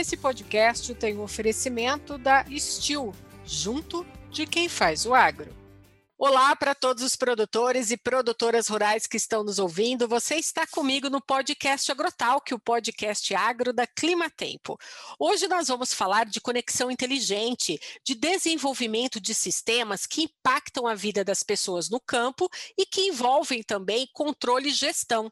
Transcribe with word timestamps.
Esse 0.00 0.16
podcast 0.16 0.94
tem 0.94 1.18
um 1.18 1.22
oferecimento 1.22 2.16
da 2.16 2.42
Steel, 2.58 3.14
junto 3.44 4.06
de 4.30 4.46
quem 4.46 4.66
faz 4.66 5.04
o 5.04 5.12
agro. 5.12 5.54
Olá 6.16 6.56
para 6.56 6.74
todos 6.74 7.02
os 7.02 7.14
produtores 7.14 7.90
e 7.90 7.98
produtoras 7.98 8.66
rurais 8.66 9.06
que 9.06 9.18
estão 9.18 9.44
nos 9.44 9.58
ouvindo. 9.58 10.08
Você 10.08 10.36
está 10.36 10.66
comigo 10.66 11.10
no 11.10 11.20
podcast 11.20 11.92
Agrotalk, 11.92 12.54
o 12.54 12.58
podcast 12.58 13.34
agro 13.34 13.74
da 13.74 13.86
Clima 13.86 14.30
Tempo. 14.30 14.78
Hoje 15.18 15.46
nós 15.48 15.68
vamos 15.68 15.92
falar 15.92 16.24
de 16.24 16.40
conexão 16.40 16.90
inteligente, 16.90 17.78
de 18.02 18.14
desenvolvimento 18.14 19.20
de 19.20 19.34
sistemas 19.34 20.06
que 20.06 20.22
impactam 20.22 20.86
a 20.86 20.94
vida 20.94 21.22
das 21.22 21.42
pessoas 21.42 21.90
no 21.90 22.00
campo 22.00 22.48
e 22.76 22.86
que 22.86 23.02
envolvem 23.02 23.62
também 23.62 24.08
controle 24.14 24.70
e 24.70 24.72
gestão. 24.72 25.30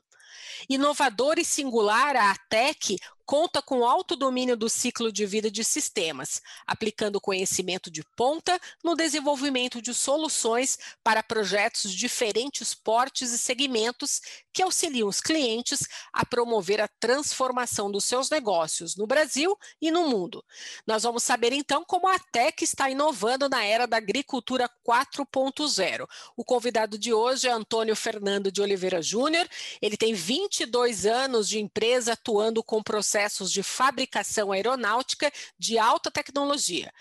Inovador 0.68 1.38
e 1.38 1.44
singular, 1.44 2.14
a 2.16 2.32
ATEC 2.32 2.98
conta 3.28 3.60
com 3.60 3.84
alto 3.84 4.16
domínio 4.16 4.56
do 4.56 4.70
ciclo 4.70 5.12
de 5.12 5.26
vida 5.26 5.50
de 5.50 5.62
sistemas, 5.62 6.40
aplicando 6.66 7.20
conhecimento 7.20 7.90
de 7.90 8.02
ponta 8.16 8.58
no 8.82 8.96
desenvolvimento 8.96 9.82
de 9.82 9.92
soluções 9.92 10.78
para 11.04 11.22
projetos 11.22 11.92
de 11.92 11.98
diferentes 11.98 12.72
portes 12.72 13.30
e 13.30 13.36
segmentos 13.36 14.22
que 14.50 14.62
auxiliam 14.62 15.06
os 15.06 15.20
clientes 15.20 15.86
a 16.10 16.24
promover 16.24 16.80
a 16.80 16.88
transformação 16.98 17.90
dos 17.90 18.06
seus 18.06 18.30
negócios 18.30 18.96
no 18.96 19.06
Brasil 19.06 19.54
e 19.78 19.90
no 19.90 20.08
mundo. 20.08 20.42
Nós 20.86 21.02
vamos 21.02 21.22
saber 21.22 21.52
então 21.52 21.84
como 21.84 22.08
a 22.08 22.18
Tec 22.18 22.62
está 22.62 22.88
inovando 22.88 23.46
na 23.46 23.62
era 23.62 23.86
da 23.86 23.98
agricultura 23.98 24.70
4.0. 24.88 26.08
O 26.34 26.42
convidado 26.42 26.96
de 26.96 27.12
hoje 27.12 27.46
é 27.46 27.52
Antônio 27.52 27.94
Fernando 27.94 28.50
de 28.50 28.62
Oliveira 28.62 29.02
Júnior. 29.02 29.46
Ele 29.82 29.98
tem 29.98 30.14
22 30.14 31.04
anos 31.04 31.46
de 31.46 31.60
empresa 31.60 32.14
atuando 32.14 32.64
com 32.64 32.82
processos 32.82 33.17
processos 33.18 33.50
de 33.50 33.64
fabricação 33.64 34.52
aeronáutica 34.52 35.32
de 35.58 35.76
alta 35.76 36.08
tecnologia. 36.08 36.92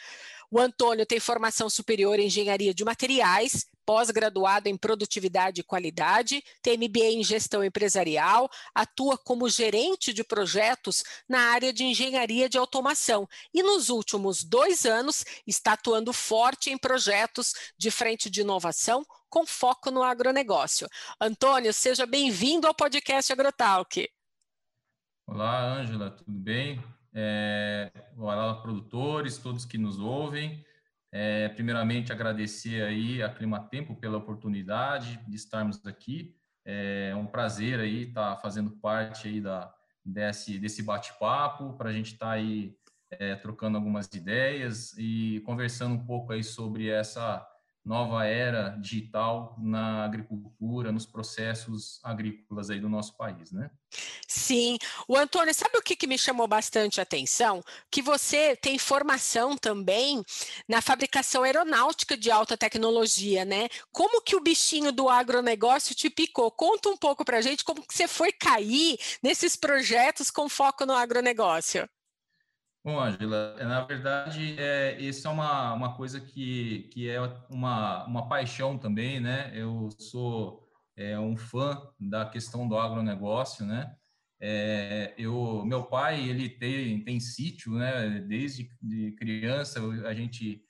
O 0.50 0.60
Antônio 0.60 1.06
tem 1.06 1.20
formação 1.20 1.70
superior 1.70 2.18
em 2.20 2.26
engenharia 2.26 2.74
de 2.74 2.84
materiais, 2.84 3.68
pós-graduado 3.86 4.68
em 4.68 4.76
produtividade 4.76 5.62
e 5.62 5.64
qualidade, 5.64 6.44
tem 6.62 6.78
MBA 6.78 7.20
em 7.20 7.24
gestão 7.24 7.64
empresarial, 7.64 8.50
atua 8.74 9.18
como 9.18 9.48
gerente 9.48 10.12
de 10.12 10.24
projetos 10.24 11.04
na 11.30 11.52
área 11.52 11.72
de 11.72 11.84
engenharia 11.84 12.50
de 12.50 12.58
automação 12.58 13.28
e 13.54 13.62
nos 13.62 13.90
últimos 13.90 14.44
dois 14.44 14.86
anos 14.86 15.24
está 15.46 15.74
atuando 15.74 16.12
forte 16.12 16.72
em 16.72 16.78
projetos 16.78 17.54
de 17.78 17.92
frente 17.92 18.30
de 18.30 18.42
inovação 18.42 19.06
com 19.30 19.46
foco 19.46 19.92
no 19.92 20.02
agronegócio. 20.02 20.88
Antônio, 21.20 21.74
seja 21.74 22.06
bem-vindo 22.06 22.66
ao 22.66 22.74
podcast 22.74 23.32
Agrotalk. 23.32 24.17
Olá, 25.30 25.62
Ângela, 25.74 26.10
tudo 26.10 26.40
bem? 26.40 26.82
É, 27.14 27.92
olá, 28.16 28.56
produtores, 28.62 29.38
todos 29.38 29.66
que 29.66 29.78
nos 29.78 30.00
ouvem. 30.00 30.66
É, 31.12 31.50
primeiramente, 31.50 32.14
agradecer 32.14 32.82
aí 32.82 33.22
a 33.22 33.28
Climatempo 33.28 33.94
pela 33.94 34.18
oportunidade 34.18 35.20
de 35.28 35.36
estarmos 35.36 35.86
aqui. 35.86 36.34
É 36.64 37.14
um 37.14 37.28
prazer 37.28 37.78
aí 37.82 38.04
estar 38.04 38.38
fazendo 38.38 38.72
parte 38.72 39.28
aí 39.28 39.42
da, 39.42 39.72
desse, 40.04 40.58
desse 40.58 40.82
bate-papo, 40.82 41.74
para 41.74 41.90
a 41.90 41.94
gente 41.94 42.14
estar 42.14 42.32
aí 42.32 42.74
é, 43.12 43.36
trocando 43.36 43.78
algumas 43.78 44.08
ideias 44.14 44.98
e 44.98 45.42
conversando 45.46 45.94
um 45.96 46.06
pouco 46.06 46.32
aí 46.32 46.44
sobre 46.44 46.88
essa 46.88 47.46
nova 47.88 48.26
era 48.26 48.78
digital 48.82 49.56
na 49.58 50.04
agricultura, 50.04 50.92
nos 50.92 51.06
processos 51.06 52.02
agrícolas 52.04 52.70
aí 52.70 52.82
do 52.82 52.90
nosso 52.90 53.16
país, 53.16 53.54
né? 53.54 53.72
Sim. 54.28 54.78
O 55.08 55.16
Antônio, 55.16 55.54
sabe 55.54 55.78
o 55.78 55.82
que, 55.82 55.96
que 55.96 56.06
me 56.06 56.18
chamou 56.18 56.46
bastante 56.50 57.00
atenção? 57.00 57.64
Que 57.90 58.02
você 58.02 58.58
tem 58.58 58.78
formação 58.78 59.56
também 59.56 60.22
na 60.68 60.82
fabricação 60.82 61.44
aeronáutica 61.44 62.18
de 62.18 62.30
alta 62.30 62.58
tecnologia, 62.58 63.46
né? 63.46 63.70
Como 63.90 64.22
que 64.22 64.36
o 64.36 64.42
bichinho 64.42 64.92
do 64.92 65.08
agronegócio 65.08 65.96
te 65.96 66.10
picou? 66.10 66.52
Conta 66.52 66.90
um 66.90 66.98
pouco 66.98 67.24
para 67.24 67.38
a 67.38 67.42
gente 67.42 67.64
como 67.64 67.88
que 67.88 67.94
você 67.94 68.06
foi 68.06 68.34
cair 68.34 69.00
nesses 69.24 69.56
projetos 69.56 70.30
com 70.30 70.50
foco 70.50 70.86
no 70.86 70.94
agronegócio. 70.94 71.88
Bom, 72.88 73.02
Angela, 73.02 73.54
na 73.60 73.82
verdade, 73.82 74.56
é, 74.58 74.98
isso 74.98 75.28
é 75.28 75.30
uma, 75.30 75.74
uma 75.74 75.98
coisa 75.98 76.22
que, 76.22 76.84
que 76.94 77.10
é 77.10 77.20
uma, 77.50 78.06
uma 78.06 78.30
paixão 78.30 78.78
também, 78.78 79.20
né? 79.20 79.52
Eu 79.54 79.90
sou 80.00 80.66
é, 80.96 81.20
um 81.20 81.36
fã 81.36 81.86
da 82.00 82.26
questão 82.26 82.66
do 82.66 82.78
agronegócio, 82.78 83.66
né? 83.66 83.94
É, 84.40 85.14
eu, 85.18 85.66
meu 85.66 85.84
pai, 85.84 86.30
ele 86.30 86.48
tem, 86.48 87.04
tem 87.04 87.20
sítio, 87.20 87.74
né? 87.74 88.22
Desde 88.22 88.70
de 88.82 89.12
criança, 89.18 89.82
a 90.06 90.14
gente 90.14 90.64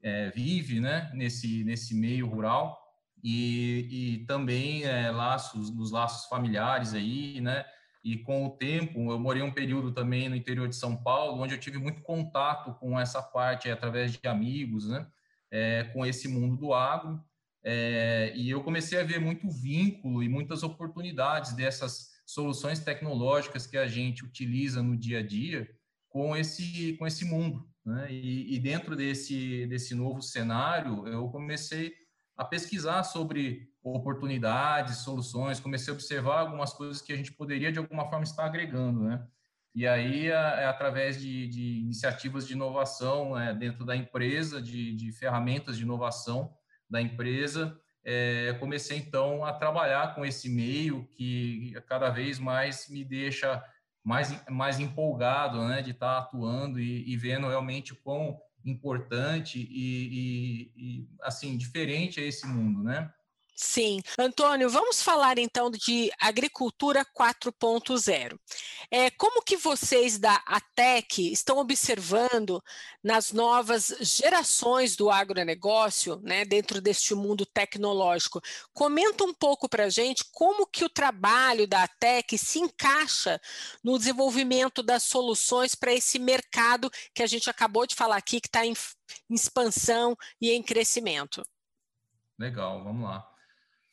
é, 0.00 0.30
vive, 0.30 0.78
né? 0.78 1.10
Nesse, 1.14 1.64
nesse 1.64 1.96
meio 1.96 2.28
rural 2.28 2.80
e, 3.24 3.88
e 4.20 4.26
também 4.26 4.84
é, 4.84 5.10
laços, 5.10 5.74
nos 5.74 5.90
laços 5.90 6.28
familiares 6.28 6.94
aí, 6.94 7.40
né? 7.40 7.64
E 8.06 8.16
com 8.18 8.46
o 8.46 8.50
tempo 8.50 9.10
eu 9.10 9.18
morei 9.18 9.42
um 9.42 9.50
período 9.50 9.90
também 9.90 10.28
no 10.28 10.36
interior 10.36 10.68
de 10.68 10.76
São 10.76 10.96
Paulo 10.96 11.42
onde 11.42 11.54
eu 11.54 11.58
tive 11.58 11.76
muito 11.76 12.02
contato 12.02 12.72
com 12.78 12.98
essa 12.98 13.20
parte 13.20 13.68
através 13.68 14.12
de 14.12 14.28
amigos 14.28 14.88
né 14.88 15.04
é, 15.50 15.82
com 15.92 16.06
esse 16.06 16.28
mundo 16.28 16.56
do 16.56 16.72
agro 16.72 17.20
é, 17.64 18.32
e 18.36 18.48
eu 18.48 18.62
comecei 18.62 19.00
a 19.00 19.02
ver 19.02 19.20
muito 19.20 19.50
vínculo 19.50 20.22
e 20.22 20.28
muitas 20.28 20.62
oportunidades 20.62 21.52
dessas 21.54 22.12
soluções 22.24 22.78
tecnológicas 22.78 23.66
que 23.66 23.76
a 23.76 23.88
gente 23.88 24.24
utiliza 24.24 24.80
no 24.80 24.96
dia 24.96 25.18
a 25.18 25.26
dia 25.26 25.68
com 26.08 26.36
esse 26.36 26.92
com 26.98 27.08
esse 27.08 27.24
mundo 27.24 27.68
né? 27.84 28.06
e, 28.08 28.54
e 28.54 28.58
dentro 28.60 28.94
desse 28.94 29.66
desse 29.66 29.96
novo 29.96 30.22
cenário 30.22 31.08
eu 31.08 31.28
comecei 31.28 31.92
a 32.36 32.44
pesquisar 32.44 33.02
sobre 33.02 33.70
oportunidades, 33.82 34.98
soluções, 34.98 35.60
comecei 35.60 35.92
a 35.92 35.94
observar 35.94 36.40
algumas 36.40 36.72
coisas 36.72 37.00
que 37.00 37.12
a 37.12 37.16
gente 37.16 37.32
poderia, 37.32 37.72
de 37.72 37.78
alguma 37.78 38.08
forma, 38.10 38.24
estar 38.24 38.44
agregando, 38.44 39.04
né? 39.04 39.26
E 39.74 39.86
aí, 39.86 40.28
é, 40.28 40.64
através 40.64 41.20
de, 41.20 41.46
de, 41.48 41.80
iniciativas 41.80 42.46
de 42.46 42.54
inovação 42.54 43.38
é, 43.38 43.54
dentro 43.54 43.84
da 43.84 43.94
empresa, 43.94 44.60
de, 44.60 44.94
de, 44.94 45.12
ferramentas 45.12 45.76
de 45.76 45.82
inovação 45.82 46.54
da 46.88 47.00
empresa, 47.00 47.78
é, 48.02 48.54
comecei, 48.58 48.96
então, 48.96 49.44
a 49.44 49.52
trabalhar 49.52 50.14
com 50.14 50.24
esse 50.24 50.48
meio 50.48 51.06
que 51.08 51.74
cada 51.86 52.08
vez 52.08 52.38
mais 52.38 52.88
me 52.88 53.04
deixa 53.04 53.62
mais, 54.02 54.42
mais 54.48 54.80
empolgado, 54.80 55.62
né, 55.66 55.82
de 55.82 55.90
estar 55.90 56.18
atuando 56.18 56.80
e, 56.80 57.12
e 57.12 57.16
vendo 57.16 57.48
realmente 57.48 57.94
quão 57.94 58.40
importante 58.66 59.58
e, 59.58 60.70
e, 60.72 60.72
e, 60.76 61.08
assim, 61.22 61.56
diferente 61.56 62.20
é 62.20 62.26
esse 62.26 62.46
mundo, 62.46 62.82
né? 62.82 63.12
Sim. 63.58 64.02
Antônio, 64.18 64.68
vamos 64.68 65.02
falar 65.02 65.38
então 65.38 65.70
de 65.70 66.10
agricultura 66.20 67.06
4.0. 67.06 68.38
É, 68.90 69.08
como 69.08 69.42
que 69.42 69.56
vocês 69.56 70.18
da 70.18 70.34
ATEC 70.46 71.32
estão 71.32 71.56
observando 71.56 72.62
nas 73.02 73.32
novas 73.32 73.96
gerações 74.02 74.94
do 74.94 75.10
agronegócio, 75.10 76.20
né, 76.22 76.44
dentro 76.44 76.82
deste 76.82 77.14
mundo 77.14 77.46
tecnológico? 77.46 78.42
Comenta 78.74 79.24
um 79.24 79.32
pouco 79.32 79.70
para 79.70 79.84
a 79.84 79.90
gente 79.90 80.22
como 80.32 80.66
que 80.66 80.84
o 80.84 80.90
trabalho 80.90 81.66
da 81.66 81.84
ATEC 81.84 82.36
se 82.36 82.58
encaixa 82.58 83.40
no 83.82 83.98
desenvolvimento 83.98 84.82
das 84.82 85.04
soluções 85.04 85.74
para 85.74 85.94
esse 85.94 86.18
mercado 86.18 86.90
que 87.14 87.22
a 87.22 87.26
gente 87.26 87.48
acabou 87.48 87.86
de 87.86 87.94
falar 87.94 88.18
aqui, 88.18 88.38
que 88.38 88.48
está 88.48 88.66
em, 88.66 88.74
expansão 89.30 90.14
e 90.38 90.50
em 90.50 90.62
crescimento. 90.62 91.42
Legal, 92.38 92.84
vamos 92.84 93.08
lá. 93.08 93.35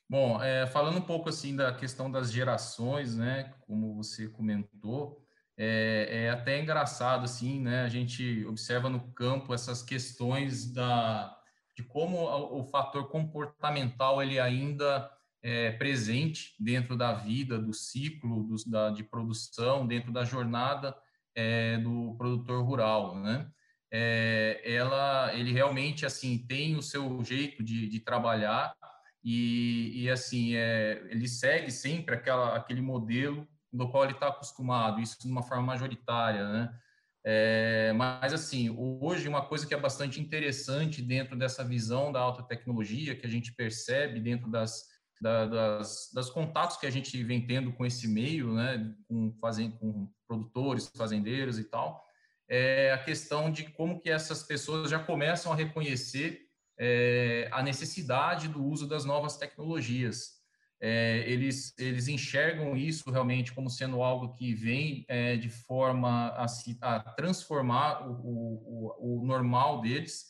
Bom, 0.09 0.41
é, 0.43 0.67
falando 0.67 0.97
um 0.97 1.01
pouco 1.01 1.29
assim 1.29 1.55
da 1.55 1.73
questão 1.73 2.11
das 2.11 2.31
gerações, 2.31 3.15
né, 3.15 3.53
como 3.61 3.95
você 3.95 4.27
comentou, 4.27 5.23
é, 5.57 6.07
é, 6.09 6.29
até 6.29 6.59
engraçado 6.59 7.25
assim, 7.25 7.59
né, 7.59 7.83
a 7.83 7.89
gente 7.89 8.45
observa 8.45 8.89
no 8.89 9.11
campo 9.13 9.53
essas 9.53 9.81
questões 9.81 10.71
da 10.71 11.35
de 11.75 11.81
como 11.83 12.17
o, 12.19 12.63
fator 12.65 13.09
comportamental 13.09 14.21
ele 14.21 14.39
ainda 14.39 15.09
é 15.41 15.71
presente 15.71 16.53
dentro 16.59 16.95
da 16.95 17.13
vida, 17.13 17.57
do 17.57 17.73
ciclo 17.73 18.43
do, 18.43 18.55
da, 18.67 18.91
de 18.91 19.03
produção, 19.03 19.85
dentro 19.85 20.11
da 20.11 20.23
jornada 20.23 20.95
é, 21.35 21.77
do 21.79 22.15
produtor 22.15 22.63
rural, 22.63 23.15
né? 23.15 23.49
É, 23.91 24.61
ela, 24.63 25.33
ele 25.35 25.51
realmente 25.51 26.05
assim 26.05 26.37
tem 26.47 26.75
o 26.75 26.81
seu 26.81 27.23
jeito 27.23 27.63
de, 27.63 27.87
de 27.87 27.99
trabalhar 27.99 28.75
e, 29.23 30.03
e 30.03 30.09
assim, 30.09 30.55
é, 30.55 31.01
ele 31.09 31.27
segue 31.27 31.71
sempre 31.71 32.15
aquela, 32.15 32.55
aquele 32.55 32.81
modelo 32.81 33.47
do 33.71 33.89
qual 33.89 34.03
ele 34.03 34.13
está 34.13 34.27
acostumado, 34.27 35.01
isso 35.01 35.17
de 35.21 35.27
uma 35.27 35.41
forma 35.41 35.63
majoritária, 35.63 36.47
né? 36.47 36.79
É, 37.25 37.93
mas 37.93 38.33
assim, 38.33 38.69
hoje 38.69 39.29
uma 39.29 39.45
coisa 39.45 39.65
que 39.65 39.73
é 39.73 39.79
bastante 39.79 40.19
interessante 40.19 41.01
dentro 41.01 41.37
dessa 41.37 41.63
visão 41.63 42.11
da 42.11 42.19
alta 42.19 42.43
tecnologia 42.43 43.15
que 43.15 43.25
a 43.25 43.29
gente 43.29 43.53
percebe 43.53 44.19
dentro 44.19 44.51
das, 44.51 44.83
da, 45.21 45.45
das, 45.45 46.11
das, 46.13 46.29
contatos 46.29 46.75
que 46.75 46.85
a 46.85 46.89
gente 46.89 47.23
vem 47.23 47.47
tendo 47.47 47.71
com 47.71 47.85
esse 47.85 48.09
meio, 48.09 48.53
né, 48.53 48.93
com, 49.07 49.33
fazem, 49.39 49.71
com 49.71 50.11
produtores, 50.27 50.91
fazendeiros 50.97 51.57
e 51.57 51.63
tal, 51.63 52.03
é 52.49 52.91
a 52.91 52.97
questão 53.01 53.49
de 53.49 53.63
como 53.71 54.01
que 54.01 54.09
essas 54.09 54.43
pessoas 54.43 54.89
já 54.89 54.99
começam 54.99 55.53
a 55.53 55.55
reconhecer 55.55 56.41
é, 56.85 57.47
a 57.49 57.63
necessidade 57.63 58.49
do 58.49 58.61
uso 58.61 58.85
das 58.85 59.05
novas 59.05 59.37
tecnologias. 59.37 60.33
É, 60.81 61.23
eles, 61.25 61.73
eles 61.79 62.09
enxergam 62.09 62.75
isso 62.75 63.09
realmente 63.09 63.53
como 63.53 63.69
sendo 63.69 64.03
algo 64.03 64.33
que 64.33 64.53
vem 64.53 65.05
é, 65.07 65.37
de 65.37 65.49
forma 65.49 66.27
a, 66.31 66.45
a 66.81 66.99
transformar 66.99 68.05
o, 68.05 68.11
o, 68.11 69.21
o, 69.21 69.25
normal 69.25 69.79
deles 69.79 70.25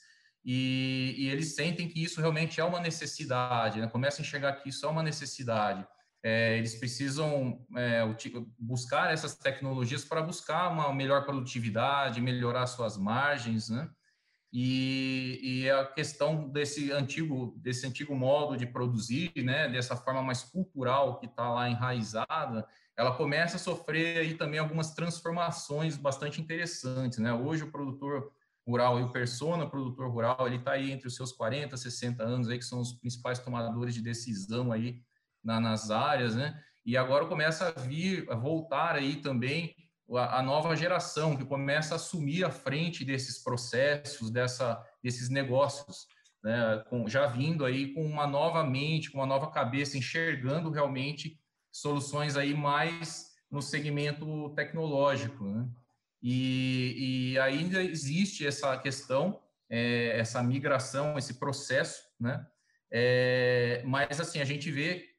e, 0.46 1.16
e, 1.18 1.30
eles 1.30 1.56
sentem 1.56 1.88
que 1.88 2.04
isso 2.04 2.22
realmente 2.22 2.62
é 2.62 2.64
uma 2.64 2.80
necessidade, 2.80 3.82
né? 3.82 3.88
começam 3.88 4.24
a 4.24 4.28
enxergar 4.28 4.54
que 4.58 4.70
isso 4.70 4.86
é 4.86 4.90
uma 4.90 5.02
necessidade. 5.02 5.88
É, 6.22 6.56
eles 6.56 6.76
precisam 6.76 7.66
é, 7.76 8.02
buscar 8.60 9.12
essas 9.12 9.36
tecnologias 9.36 10.06
para 10.06 10.22
buscar 10.22 10.70
uma 10.70 10.94
melhor 10.94 11.26
produtividade, 11.26 12.22
melhorar 12.22 12.68
suas 12.68 12.96
margens, 12.96 13.70
né? 13.70 13.90
E, 14.56 15.40
e, 15.42 15.70
a 15.72 15.84
questão 15.84 16.48
desse 16.48 16.92
antigo 16.92 17.56
desse 17.58 17.88
antigo 17.88 18.16
modo 18.16 18.56
de 18.56 18.68
produzir, 18.68 19.32
né, 19.38 19.68
dessa 19.68 19.96
forma 19.96 20.22
mais 20.22 20.44
cultural 20.44 21.20
que 21.20 21.26
está 21.26 21.50
lá 21.50 21.68
enraizada, 21.68 22.68
ela 22.96 23.16
começa 23.16 23.56
a 23.56 23.60
sofrer 23.60 24.20
aí 24.20 24.36
também 24.36 24.60
algumas 24.60 24.94
transformações 24.94 25.98
bastante 25.98 26.40
interessantes, 26.40 27.18
né? 27.18 27.34
Hoje 27.34 27.64
o 27.64 27.72
produtor 27.72 28.32
rural 28.68 29.00
e 29.00 29.04
o 29.04 29.12
persona 29.12 29.68
produtor 29.68 30.12
rural, 30.12 30.46
ele 30.46 30.58
está 30.58 30.74
aí 30.74 30.92
entre 30.92 31.08
os 31.08 31.16
seus 31.16 31.32
40, 31.32 31.76
60 31.76 32.24
anos 32.24 32.48
aí 32.48 32.60
que 32.60 32.66
são 32.66 32.80
os 32.80 32.94
principais 32.94 33.40
tomadores 33.40 33.96
de 33.96 34.04
decisão 34.04 34.72
aí 34.72 35.02
na, 35.44 35.60
nas 35.60 35.90
áreas, 35.90 36.36
né? 36.36 36.62
E 36.86 36.96
agora 36.96 37.26
começa 37.26 37.70
a 37.70 37.82
vir, 37.82 38.30
a 38.30 38.36
voltar 38.36 38.96
aí 38.96 39.16
também 39.16 39.76
a, 40.12 40.42
nova 40.42 40.76
geração 40.76 41.36
que 41.36 41.46
começa 41.46 41.94
a 41.94 41.98
assumir 41.98 42.44
a 42.44 42.52
frente 42.52 43.06
desses 43.06 43.42
processos, 43.42 44.30
dessa, 44.30 44.84
desses 45.02 45.30
negócios, 45.30 46.08
né, 46.44 46.84
com, 46.90 47.08
já 47.08 47.26
vindo 47.26 47.64
aí 47.66 47.94
com 47.94 48.06
uma 48.06 48.28
nova 48.28 48.64
mente, 48.64 49.10
com 49.10 49.20
uma 49.20 49.26
nova 49.26 49.50
cabeça, 49.50 49.98
enxergando 49.98 50.70
realmente 50.70 51.40
soluções 51.72 52.36
aí 52.36 52.54
mais 52.54 53.32
no 53.50 53.62
segmento 53.62 54.50
tecnológico, 54.56 55.46
né? 55.46 55.68
E, 56.22 57.34
e 57.34 57.40
ainda 57.40 57.84
existe 57.84 58.48
essa 58.48 58.78
questão, 58.78 59.42
é, 59.70 60.18
essa 60.18 60.42
migração, 60.42 61.18
esse 61.18 61.36
processo, 61.36 62.02
né? 62.20 62.46
É, 62.92 63.82
mas 63.86 64.20
assim 64.20 64.40
a 64.40 64.46
gente 64.46 64.72
vê 64.72 65.12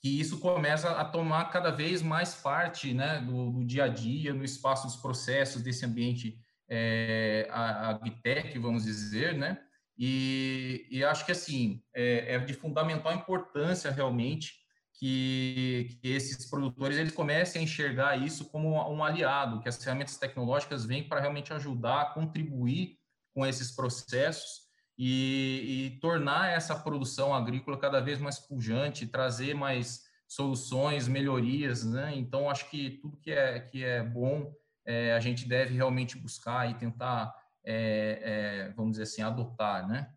que 0.00 0.20
isso 0.20 0.38
começa 0.38 0.90
a 0.90 1.04
tomar 1.04 1.46
cada 1.46 1.70
vez 1.70 2.02
mais 2.02 2.34
parte 2.34 2.94
né, 2.94 3.20
do, 3.20 3.50
do 3.50 3.64
dia 3.64 3.84
a 3.84 3.88
dia, 3.88 4.32
no 4.32 4.44
espaço 4.44 4.86
dos 4.86 4.96
processos 4.96 5.62
desse 5.62 5.84
ambiente 5.84 6.38
é, 6.68 7.48
agtech, 7.50 8.56
vamos 8.58 8.84
dizer, 8.84 9.34
né? 9.34 9.58
E, 9.98 10.86
e 10.90 11.02
acho 11.02 11.26
que 11.26 11.32
assim 11.32 11.82
é, 11.92 12.34
é, 12.34 12.38
de 12.38 12.54
fundamental 12.54 13.12
importância 13.12 13.90
realmente 13.90 14.52
que, 14.94 15.98
que, 16.00 16.08
esses 16.08 16.48
produtores 16.48 16.96
eles 16.96 17.12
comecem 17.12 17.60
a 17.60 17.64
enxergar 17.64 18.16
isso 18.16 18.48
como 18.50 18.76
um 18.92 19.02
aliado, 19.02 19.60
que 19.60 19.68
as 19.68 19.82
ferramentas 19.82 20.16
tecnológicas 20.16 20.84
vêm 20.84 21.08
para 21.08 21.20
realmente 21.20 21.52
ajudar, 21.52 22.14
contribuir 22.14 22.96
com 23.34 23.44
esses 23.44 23.72
processos 23.72 24.67
e, 24.98 25.92
e, 25.94 26.00
tornar 26.00 26.50
essa 26.50 26.74
produção 26.74 27.32
agrícola 27.32 27.78
cada 27.78 28.00
vez 28.00 28.18
mais 28.18 28.38
pujante, 28.40 29.06
trazer 29.06 29.54
mais 29.54 30.02
soluções, 30.26 31.06
melhorias, 31.06 31.84
né? 31.84 32.12
Então, 32.16 32.50
acho 32.50 32.68
que 32.68 32.98
tudo 33.00 33.16
que 33.16 33.30
é, 33.30 33.60
que 33.60 33.84
é 33.84 34.02
bom, 34.02 34.52
é, 34.84 35.14
a 35.14 35.20
gente 35.20 35.48
deve 35.48 35.74
realmente 35.74 36.18
buscar 36.18 36.68
e 36.68 36.74
tentar, 36.74 37.32
é, 37.64 38.66
é 38.68 38.72
vamos 38.74 38.92
dizer 38.92 39.04
assim, 39.04 39.22
adotar, 39.22 39.86
né? 39.86 40.10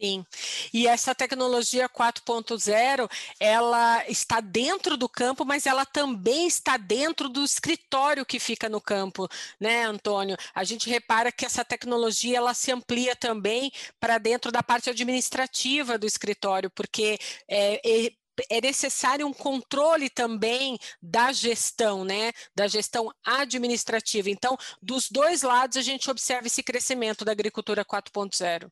Sim, 0.00 0.24
e 0.72 0.86
essa 0.86 1.12
tecnologia 1.12 1.88
4.0, 1.88 3.08
ela 3.40 4.08
está 4.08 4.40
dentro 4.40 4.96
do 4.96 5.08
campo, 5.08 5.44
mas 5.44 5.66
ela 5.66 5.84
também 5.84 6.46
está 6.46 6.76
dentro 6.76 7.28
do 7.28 7.42
escritório 7.42 8.24
que 8.24 8.38
fica 8.38 8.68
no 8.68 8.80
campo, 8.80 9.26
né, 9.58 9.82
Antônio? 9.84 10.36
A 10.54 10.62
gente 10.62 10.88
repara 10.88 11.32
que 11.32 11.44
essa 11.44 11.64
tecnologia, 11.64 12.38
ela 12.38 12.54
se 12.54 12.70
amplia 12.70 13.16
também 13.16 13.72
para 13.98 14.18
dentro 14.18 14.52
da 14.52 14.62
parte 14.62 14.88
administrativa 14.88 15.98
do 15.98 16.06
escritório, 16.06 16.70
porque 16.70 17.18
é, 17.48 17.80
é 18.06 18.12
é 18.48 18.60
necessário 18.60 19.26
um 19.26 19.32
controle 19.32 20.08
também 20.08 20.78
da 21.02 21.32
gestão, 21.32 22.04
né? 22.04 22.30
Da 22.54 22.68
gestão 22.68 23.10
administrativa. 23.24 24.30
Então, 24.30 24.56
dos 24.80 25.10
dois 25.10 25.42
lados, 25.42 25.76
a 25.76 25.82
gente 25.82 26.08
observa 26.08 26.46
esse 26.46 26.62
crescimento 26.62 27.24
da 27.24 27.32
agricultura 27.32 27.84
4.0. 27.84 28.70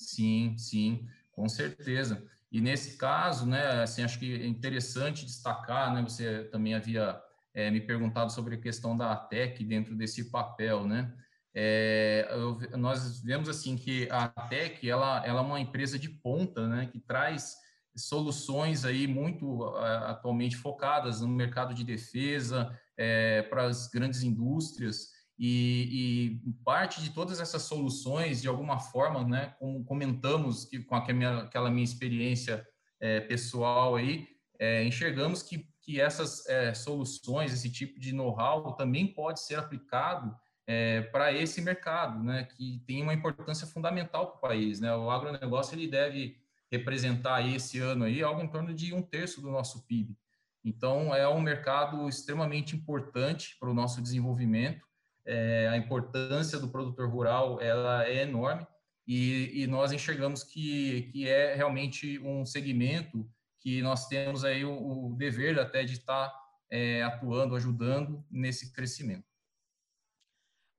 Sim, 0.00 0.56
sim, 0.56 1.06
com 1.30 1.46
certeza. 1.46 2.26
E 2.50 2.58
nesse 2.60 2.96
caso, 2.96 3.44
né, 3.46 3.82
assim, 3.82 4.02
acho 4.02 4.18
que 4.18 4.32
é 4.42 4.46
interessante 4.46 5.26
destacar, 5.26 5.92
né, 5.92 6.02
você 6.02 6.44
também 6.44 6.74
havia 6.74 7.20
é, 7.52 7.70
me 7.70 7.80
perguntado 7.80 8.32
sobre 8.32 8.54
a 8.54 8.60
questão 8.60 8.96
da 8.96 9.12
ATEC 9.12 9.62
dentro 9.62 9.94
desse 9.94 10.30
papel, 10.30 10.86
né, 10.86 11.12
é, 11.54 12.26
eu, 12.30 12.58
nós 12.78 13.20
vemos 13.22 13.48
assim 13.48 13.76
que 13.76 14.08
a 14.10 14.24
ATEC, 14.24 14.88
ela, 14.88 15.24
ela 15.26 15.40
é 15.40 15.42
uma 15.44 15.60
empresa 15.60 15.98
de 15.98 16.08
ponta, 16.08 16.66
né, 16.66 16.86
que 16.90 16.98
traz 16.98 17.56
soluções 17.94 18.84
aí 18.84 19.06
muito 19.06 19.64
atualmente 20.06 20.56
focadas 20.56 21.20
no 21.20 21.28
mercado 21.28 21.74
de 21.74 21.84
defesa, 21.84 22.74
é, 22.96 23.42
para 23.42 23.64
as 23.64 23.88
grandes 23.88 24.22
indústrias, 24.22 25.10
e, 25.42 26.38
e, 26.44 26.52
parte 26.62 27.00
de 27.00 27.14
todas 27.14 27.40
essas 27.40 27.62
soluções, 27.62 28.42
de 28.42 28.48
alguma 28.48 28.78
forma, 28.78 29.26
né, 29.26 29.54
como 29.58 29.82
comentamos 29.86 30.66
que, 30.66 30.80
com 30.80 30.94
aquela, 30.94 31.44
aquela 31.44 31.70
minha 31.70 31.82
experiência 31.82 32.68
é, 33.00 33.20
pessoal 33.20 33.96
aí, 33.96 34.28
é, 34.58 34.84
enxergamos 34.84 35.42
que, 35.42 35.66
que 35.80 35.98
essas 35.98 36.46
é, 36.46 36.74
soluções, 36.74 37.54
esse 37.54 37.72
tipo 37.72 37.98
de 37.98 38.12
know-how 38.12 38.76
também 38.76 39.06
pode 39.06 39.40
ser 39.40 39.54
aplicado 39.54 40.36
é, 40.66 41.00
para 41.00 41.32
esse 41.32 41.62
mercado, 41.62 42.22
né, 42.22 42.44
que 42.44 42.84
tem 42.86 43.02
uma 43.02 43.14
importância 43.14 43.66
fundamental 43.66 44.26
para 44.26 44.36
o 44.36 44.40
país. 44.40 44.78
Né? 44.78 44.94
O 44.94 45.10
agronegócio 45.10 45.74
ele 45.74 45.88
deve 45.88 46.36
representar 46.70 47.48
esse 47.48 47.78
ano 47.78 48.04
aí 48.04 48.22
algo 48.22 48.42
em 48.42 48.48
torno 48.48 48.74
de 48.74 48.92
um 48.92 49.00
terço 49.00 49.40
do 49.40 49.50
nosso 49.50 49.86
PIB. 49.86 50.14
Então, 50.62 51.14
é 51.14 51.26
um 51.26 51.40
mercado 51.40 52.06
extremamente 52.10 52.76
importante 52.76 53.56
para 53.58 53.70
o 53.70 53.74
nosso 53.74 54.02
desenvolvimento 54.02 54.89
é, 55.30 55.68
a 55.68 55.76
importância 55.76 56.58
do 56.58 56.68
produtor 56.68 57.08
rural 57.08 57.60
ela 57.60 58.04
é 58.04 58.22
enorme 58.22 58.66
e, 59.06 59.62
e, 59.62 59.66
nós 59.68 59.92
enxergamos 59.92 60.42
que, 60.42 61.02
que 61.12 61.28
é 61.28 61.54
realmente 61.54 62.18
um 62.18 62.44
segmento 62.44 63.28
que 63.60 63.80
nós 63.80 64.08
temos 64.08 64.44
aí 64.44 64.64
o, 64.64 64.72
o 64.72 65.14
dever 65.16 65.58
até 65.58 65.84
de 65.84 65.92
estar 65.92 66.32
é, 66.70 67.02
atuando, 67.02 67.54
ajudando 67.54 68.24
nesse 68.28 68.72
crescimento. 68.72 69.29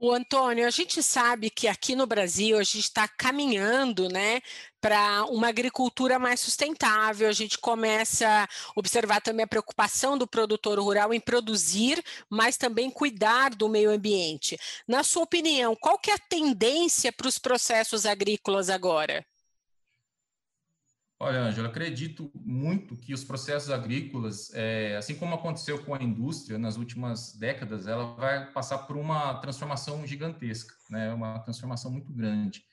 O 0.04 0.12
Antônio, 0.12 0.66
a 0.66 0.72
gente 0.72 1.02
sabe 1.04 1.50
que 1.52 1.68
aqui 1.68 1.96
no 1.96 2.08
Brasil 2.08 2.58
a 2.58 2.64
gente 2.64 2.80
está 2.80 3.08
caminhando, 3.08 4.10
né, 4.10 4.42
para 4.82 5.26
uma 5.26 5.48
agricultura 5.48 6.18
mais 6.18 6.40
sustentável. 6.40 7.30
A 7.30 7.32
gente 7.32 7.58
começa 7.60 8.28
a 8.28 8.48
observar 8.76 9.22
também 9.22 9.44
a 9.44 9.48
preocupação 9.48 10.18
do 10.18 10.28
produtor 10.28 10.80
rural 10.80 11.14
em 11.14 11.20
produzir, 11.20 12.04
mas 12.30 12.58
também 12.58 12.90
cuidar 12.90 13.52
do 13.56 13.70
meio 13.70 13.92
ambiente. 13.92 14.58
Na 14.88 15.04
sua 15.04 15.22
opinião, 15.24 15.76
qual 15.80 16.00
que 16.00 16.10
é 16.10 16.16
a 16.16 16.20
tendência 16.30 17.12
para 17.14 17.28
os 17.28 17.38
processos 17.38 18.06
agrícolas 18.06 18.70
agora? 18.72 19.24
Olha, 21.24 21.40
Ângela, 21.40 21.68
acredito 21.68 22.32
muito 22.34 22.98
que 22.98 23.14
os 23.14 23.24
processos 23.24 23.70
agrícolas, 23.70 24.52
é, 24.56 24.98
assim 24.98 25.14
como 25.14 25.36
aconteceu 25.36 25.78
com 25.86 25.94
a 25.94 26.02
indústria 26.02 26.58
nas 26.58 26.78
últimas 26.78 27.38
décadas, 27.38 27.86
ela 27.86 28.16
vai 28.16 28.52
passar 28.52 28.80
por 28.80 28.98
uma 28.98 29.36
transformação 29.36 30.04
gigantesca, 30.08 30.74
né? 30.90 31.14
uma 31.14 31.38
transformação 31.42 31.92
muito 31.92 32.12
grande. 32.12 32.64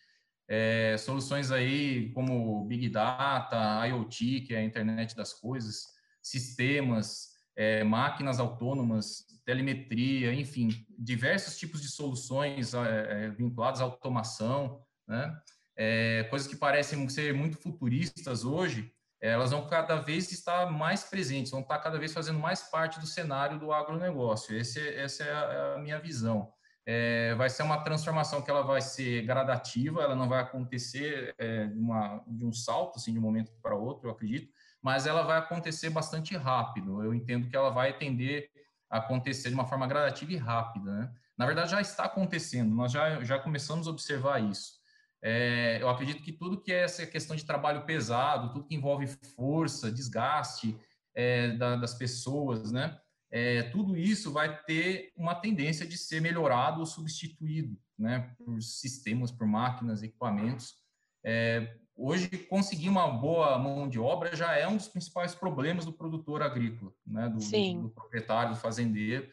É, 0.49 0.97
soluções 0.97 1.51
aí 1.51 2.11
como 2.15 2.65
Big 2.65 2.89
Data, 2.89 3.87
IoT, 3.87 4.41
que 4.41 4.55
é 4.55 4.61
a 4.61 4.65
internet 4.65 5.15
das 5.15 5.35
coisas, 5.35 5.83
sistemas, 6.23 7.29
é, 7.55 7.85
máquinas 7.85 8.41
autônomas, 8.41 9.27
telemetria, 9.45 10.33
enfim, 10.33 10.71
diversos 10.99 11.59
tipos 11.59 11.83
de 11.83 11.91
soluções 11.91 12.73
é, 12.73 13.27
é 13.27 13.29
vinculadas 13.29 13.83
à 13.83 13.85
automação, 13.85 14.83
né? 15.07 15.39
É, 15.79 16.25
coisas 16.25 16.49
que 16.49 16.57
parecem 16.57 17.09
ser 17.09 17.33
muito 17.33 17.57
futuristas 17.57 18.45
hoje, 18.45 18.93
elas 19.21 19.53
vão 19.53 19.67
cada 19.67 19.97
vez 19.97 20.31
estar 20.33 20.71
mais 20.71 21.05
presentes, 21.05 21.53
vão 21.53 21.61
estar 21.61 21.79
cada 21.79 21.99
vez 21.99 22.13
fazendo 22.13 22.39
mais 22.39 22.63
parte 22.63 22.99
do 22.99 23.07
cenário 23.07 23.59
do 23.59 23.73
agronegócio. 23.73 24.57
Esse, 24.57 24.81
essa 24.95 25.23
é 25.23 25.33
a, 25.33 25.39
é 25.39 25.75
a 25.77 25.79
minha 25.79 26.01
visão. 26.01 26.53
É, 26.85 27.35
vai 27.35 27.49
ser 27.49 27.63
uma 27.63 27.83
transformação 27.85 28.43
que 28.43 28.51
ela 28.51 28.63
vai 28.63 28.81
ser 28.81 29.23
gradativa, 29.23 30.03
ela 30.03 30.17
não 30.17 30.29
vai 30.29 30.41
acontecer 30.41 31.35
é, 31.39 31.67
uma, 31.75 32.25
de 32.27 32.45
um 32.45 32.53
salto, 32.53 32.97
assim, 32.97 33.13
de 33.13 33.19
um 33.19 33.23
momento 33.23 33.53
para 33.63 33.77
outro, 33.77 34.09
eu 34.09 34.13
acredito, 34.13 34.51
mas 34.83 35.07
ela 35.07 35.23
vai 35.23 35.39
acontecer 35.39 35.91
bastante 35.91 36.37
rápido. 36.37 37.05
Eu 37.05 37.15
entendo 37.15 37.49
que 37.49 37.55
ela 37.55 37.71
vai 37.71 37.97
tender 37.97 38.51
a 38.91 38.99
acontecer 38.99 39.51
de 39.51 39.55
uma 39.55 39.67
forma 39.67 39.87
gradativa 39.87 40.33
e 40.33 40.37
rápida, 40.37 40.91
né? 40.91 41.13
Na 41.37 41.47
verdade, 41.47 41.71
já 41.71 41.81
está 41.81 42.05
acontecendo, 42.05 42.75
nós 42.75 42.91
já, 42.91 43.23
já 43.23 43.39
começamos 43.39 43.87
a 43.87 43.91
observar 43.91 44.43
isso. 44.43 44.78
É, 45.23 45.79
eu 45.81 45.89
acredito 45.89 46.23
que 46.23 46.33
tudo 46.33 46.61
que 46.61 46.73
é 46.73 46.85
essa 46.85 47.05
questão 47.07 47.35
de 47.35 47.45
trabalho 47.45 47.85
pesado, 47.85 48.53
tudo 48.53 48.67
que 48.67 48.75
envolve 48.75 49.07
força, 49.37 49.91
desgaste 49.91 50.79
é, 51.15 51.53
da, 51.53 51.77
das 51.77 51.95
pessoas, 51.95 52.71
né? 52.71 52.99
É, 53.31 53.65
tudo 53.65 53.97
isso 53.97 54.33
vai 54.33 54.63
ter 54.63 55.13
uma 55.17 55.35
tendência 55.35 55.87
de 55.87 55.99
ser 55.99 56.21
melhorado 56.21 56.81
ou 56.81 56.87
substituído, 56.87 57.77
né? 57.99 58.35
Por 58.39 58.63
sistemas, 58.63 59.31
por 59.31 59.47
máquinas, 59.47 60.03
equipamentos. 60.03 60.77
É, 61.25 61.77
hoje, 61.97 62.29
conseguir 62.49 62.89
uma 62.89 63.09
boa 63.09 63.59
mão 63.59 63.89
de 63.89 63.99
obra 63.99 64.35
já 64.37 64.57
é 64.57 64.67
um 64.67 64.77
dos 64.77 64.89
principais 64.89 65.35
problemas 65.35 65.85
do 65.85 65.93
produtor 65.93 66.43
agrícola, 66.43 66.93
né? 67.05 67.29
Do, 67.29 67.39
do, 67.39 67.83
do 67.83 67.91
proprietário, 67.91 68.55
do 68.55 68.61
fazendeiro 68.61 69.29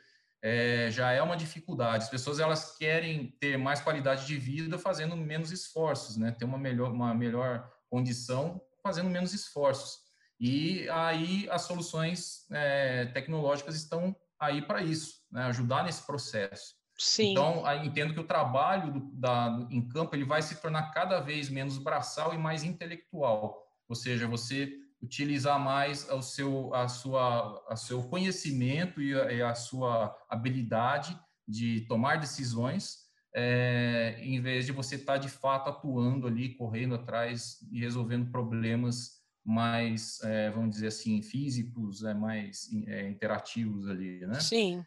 é, 0.47 0.91
já 0.91 1.11
é 1.11 1.23
uma 1.23 1.35
dificuldade. 1.35 2.03
As 2.03 2.09
pessoas 2.09 2.39
elas 2.39 2.77
querem 2.77 3.35
ter 3.39 3.57
mais 3.57 3.81
qualidade 3.81 4.27
de 4.27 4.37
vida 4.37 4.77
fazendo 4.77 5.17
menos 5.17 5.51
esforços, 5.51 6.17
né? 6.17 6.31
Ter 6.33 6.45
uma 6.45 6.59
melhor, 6.59 6.91
uma 6.91 7.15
melhor 7.15 7.67
condição 7.89 8.61
fazendo 8.83 9.09
menos 9.09 9.33
esforços. 9.33 9.97
E 10.39 10.87
aí 10.89 11.49
as 11.49 11.63
soluções 11.63 12.45
é, 12.51 13.07
tecnológicas 13.07 13.75
estão 13.75 14.15
aí 14.39 14.61
para 14.61 14.83
isso, 14.83 15.15
né? 15.31 15.45
Ajudar 15.45 15.83
nesse 15.83 16.05
processo. 16.05 16.75
Sim. 16.95 17.31
Então, 17.31 17.63
entendo 17.83 18.13
que 18.13 18.19
o 18.19 18.27
trabalho 18.27 18.93
do, 18.93 18.99
da, 19.13 19.67
em 19.71 19.81
campo 19.87 20.15
ele 20.15 20.25
vai 20.25 20.43
se 20.43 20.61
tornar 20.61 20.91
cada 20.91 21.19
vez 21.21 21.49
menos 21.49 21.79
braçal 21.79 22.35
e 22.35 22.37
mais 22.37 22.63
intelectual. 22.63 23.65
Ou 23.89 23.95
seja, 23.95 24.27
você 24.27 24.71
utilizar 25.01 25.59
mais 25.59 26.09
o 26.09 26.21
seu, 26.21 26.73
a 26.73 26.87
sua, 26.87 27.63
a 27.69 27.75
seu 27.75 28.03
conhecimento 28.03 29.01
e 29.01 29.13
a, 29.13 29.31
e 29.31 29.41
a 29.41 29.53
sua 29.53 30.15
habilidade 30.29 31.19
de 31.47 31.81
tomar 31.81 32.19
decisões, 32.19 33.05
é, 33.35 34.17
em 34.21 34.41
vez 34.41 34.65
de 34.65 34.71
você 34.71 34.95
estar 34.95 35.13
tá, 35.13 35.19
de 35.19 35.29
fato 35.29 35.69
atuando 35.69 36.25
ali, 36.27 36.55
correndo 36.55 36.95
atrás 36.95 37.57
e 37.71 37.79
resolvendo 37.79 38.31
problemas 38.31 39.23
mais, 39.45 40.19
é, 40.23 40.49
vamos 40.49 40.71
dizer 40.71 40.87
assim, 40.87 41.21
físicos, 41.21 42.03
é, 42.03 42.15
mais 42.15 42.67
é, 42.87 43.07
interativos 43.07 43.87
ali, 43.87 44.25
né? 44.25 44.39
Sim. 44.39 44.83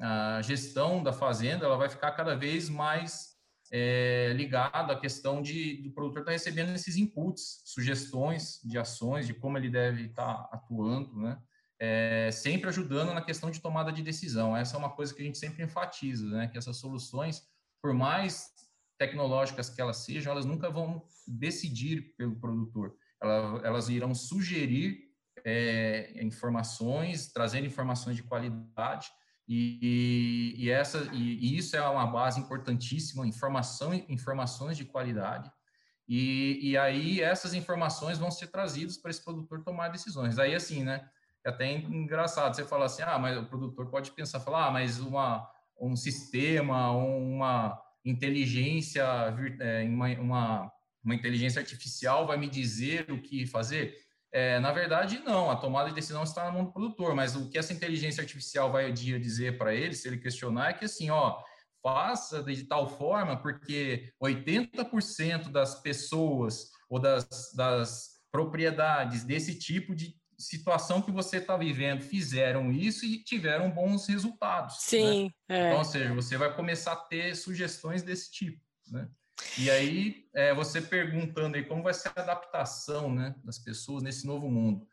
A 0.00 0.40
gestão 0.42 1.02
da 1.02 1.12
fazenda, 1.12 1.66
ela 1.66 1.76
vai 1.76 1.90
ficar 1.90 2.12
cada 2.12 2.34
vez 2.34 2.70
mais 2.70 3.35
é, 3.72 4.32
ligado 4.34 4.92
à 4.92 4.98
questão 4.98 5.42
de 5.42 5.82
do 5.82 5.90
produtor 5.90 6.20
estar 6.20 6.30
tá 6.30 6.32
recebendo 6.32 6.74
esses 6.74 6.96
inputs, 6.96 7.62
sugestões 7.64 8.60
de 8.64 8.78
ações, 8.78 9.26
de 9.26 9.34
como 9.34 9.58
ele 9.58 9.70
deve 9.70 10.06
estar 10.06 10.34
tá 10.34 10.50
atuando, 10.52 11.16
né? 11.16 11.38
É, 11.78 12.30
sempre 12.32 12.68
ajudando 12.68 13.12
na 13.12 13.20
questão 13.20 13.50
de 13.50 13.60
tomada 13.60 13.92
de 13.92 14.02
decisão. 14.02 14.56
Essa 14.56 14.76
é 14.76 14.78
uma 14.78 14.90
coisa 14.90 15.14
que 15.14 15.20
a 15.20 15.24
gente 15.24 15.38
sempre 15.38 15.62
enfatiza, 15.62 16.26
né? 16.28 16.48
Que 16.48 16.56
essas 16.56 16.76
soluções, 16.78 17.42
por 17.82 17.92
mais 17.92 18.50
tecnológicas 18.98 19.68
que 19.68 19.80
elas 19.80 19.98
sejam, 19.98 20.32
elas 20.32 20.46
nunca 20.46 20.70
vão 20.70 21.02
decidir 21.26 22.14
pelo 22.16 22.36
produtor. 22.36 22.94
Elas, 23.22 23.64
elas 23.64 23.88
irão 23.88 24.14
sugerir 24.14 25.06
é, 25.44 26.12
informações, 26.22 27.30
trazer 27.30 27.62
informações 27.64 28.16
de 28.16 28.22
qualidade 28.22 29.10
e, 29.48 30.54
e, 30.56 30.70
essa, 30.70 31.08
e, 31.12 31.38
e, 31.38 31.56
isso 31.56 31.76
é 31.76 31.88
uma 31.88 32.06
base 32.06 32.40
importantíssima, 32.40 33.26
informação, 33.26 33.94
informações 34.08 34.76
de 34.76 34.84
qualidade. 34.84 35.50
E, 36.08 36.70
e 36.70 36.76
aí 36.76 37.20
essas 37.20 37.54
informações 37.54 38.18
vão 38.18 38.30
ser 38.30 38.48
trazidas 38.48 38.96
para 38.96 39.10
esse 39.10 39.24
produtor 39.24 39.62
tomar 39.62 39.88
decisões. 39.88 40.38
Aí 40.38 40.54
assim, 40.54 40.82
né? 40.82 41.08
É 41.44 41.50
até 41.50 41.72
engraçado 41.72 42.54
você 42.54 42.64
falar 42.64 42.86
assim, 42.86 43.02
ah, 43.02 43.18
mas 43.20 43.38
o 43.38 43.46
produtor 43.46 43.88
pode 43.88 44.10
pensar, 44.10 44.40
falar, 44.40 44.66
ah, 44.66 44.70
mas 44.70 44.98
uma, 44.98 45.48
um 45.80 45.94
sistema, 45.94 46.90
uma 46.90 47.80
inteligência, 48.04 49.04
é, 49.60 49.84
uma, 49.84 50.08
uma, 50.18 50.72
uma 51.04 51.14
inteligência 51.14 51.60
artificial 51.60 52.26
vai 52.26 52.36
me 52.36 52.48
dizer 52.48 53.10
o 53.12 53.22
que 53.22 53.46
fazer. 53.46 53.96
É, 54.36 54.60
na 54.60 54.70
verdade, 54.70 55.18
não, 55.24 55.50
a 55.50 55.56
tomada 55.56 55.88
de 55.88 55.94
decisão 55.94 56.22
está 56.22 56.44
na 56.44 56.52
mão 56.52 56.66
do 56.66 56.70
produtor, 56.70 57.14
mas 57.14 57.34
o 57.34 57.48
que 57.48 57.56
essa 57.56 57.72
inteligência 57.72 58.20
artificial 58.20 58.70
vai 58.70 58.92
dizer 58.92 59.56
para 59.56 59.74
ele, 59.74 59.94
se 59.94 60.06
ele 60.06 60.18
questionar, 60.18 60.68
é 60.68 60.72
que 60.74 60.84
assim, 60.84 61.08
ó, 61.08 61.42
faça 61.82 62.42
de 62.42 62.64
tal 62.64 62.86
forma, 62.86 63.40
porque 63.40 64.12
80% 64.22 65.48
das 65.50 65.80
pessoas 65.80 66.70
ou 66.86 66.98
das, 66.98 67.26
das 67.54 68.10
propriedades 68.30 69.24
desse 69.24 69.58
tipo 69.58 69.94
de 69.94 70.14
situação 70.38 71.00
que 71.00 71.10
você 71.10 71.38
está 71.38 71.56
vivendo 71.56 72.02
fizeram 72.02 72.70
isso 72.70 73.06
e 73.06 73.24
tiveram 73.24 73.70
bons 73.70 74.06
resultados. 74.06 74.74
Né? 74.74 74.80
Sim. 74.82 75.32
Né? 75.48 75.60
É. 75.60 75.66
Então, 75.68 75.78
ou 75.78 75.84
seja, 75.84 76.12
você 76.12 76.36
vai 76.36 76.54
começar 76.54 76.92
a 76.92 76.96
ter 76.96 77.34
sugestões 77.34 78.02
desse 78.02 78.30
tipo, 78.30 78.60
né? 78.88 79.08
E 79.58 79.70
aí, 79.70 80.28
é, 80.34 80.54
você 80.54 80.80
perguntando 80.80 81.56
aí 81.56 81.64
como 81.64 81.82
vai 81.82 81.94
ser 81.94 82.10
a 82.14 82.22
adaptação 82.22 83.14
né, 83.14 83.34
das 83.44 83.58
pessoas 83.58 84.02
nesse 84.02 84.26
novo 84.26 84.50
mundo. 84.50 84.86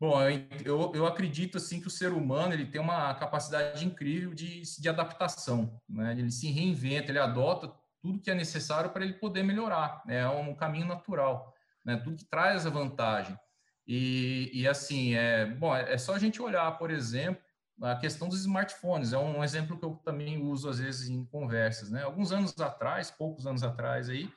Bom, 0.00 0.20
eu, 0.64 0.92
eu 0.94 1.06
acredito 1.06 1.56
assim 1.56 1.80
que 1.80 1.86
o 1.86 1.90
ser 1.90 2.12
humano 2.12 2.52
ele 2.52 2.66
tem 2.66 2.80
uma 2.80 3.14
capacidade 3.14 3.84
incrível 3.86 4.34
de, 4.34 4.60
de 4.60 4.88
adaptação, 4.88 5.80
né? 5.88 6.12
Ele 6.18 6.30
se 6.30 6.50
reinventa, 6.50 7.10
ele 7.10 7.18
adota 7.18 7.72
tudo 8.02 8.20
que 8.20 8.30
é 8.30 8.34
necessário 8.34 8.90
para 8.90 9.04
ele 9.04 9.14
poder 9.14 9.42
melhorar, 9.42 10.02
né? 10.04 10.18
é 10.18 10.28
um 10.28 10.54
caminho 10.54 10.86
natural, 10.86 11.54
né? 11.84 11.96
Tudo 11.96 12.16
que 12.16 12.24
traz 12.24 12.66
a 12.66 12.70
vantagem. 12.70 13.38
E, 13.86 14.50
e 14.52 14.68
assim, 14.68 15.14
é, 15.14 15.46
bom, 15.46 15.74
é 15.74 15.96
só 15.96 16.14
a 16.14 16.18
gente 16.18 16.42
olhar, 16.42 16.76
por 16.76 16.90
exemplo, 16.90 17.43
a 17.82 17.96
questão 17.96 18.28
dos 18.28 18.40
smartphones 18.40 19.12
é 19.12 19.18
um 19.18 19.42
exemplo 19.42 19.78
que 19.78 19.84
eu 19.84 19.94
também 20.04 20.42
uso 20.42 20.68
às 20.68 20.78
vezes 20.78 21.08
em 21.08 21.24
conversas, 21.24 21.90
né? 21.90 22.02
Alguns 22.02 22.32
anos 22.32 22.58
atrás, 22.60 23.10
poucos 23.10 23.46
anos 23.46 23.62
atrás 23.62 24.08
aí, 24.08 24.28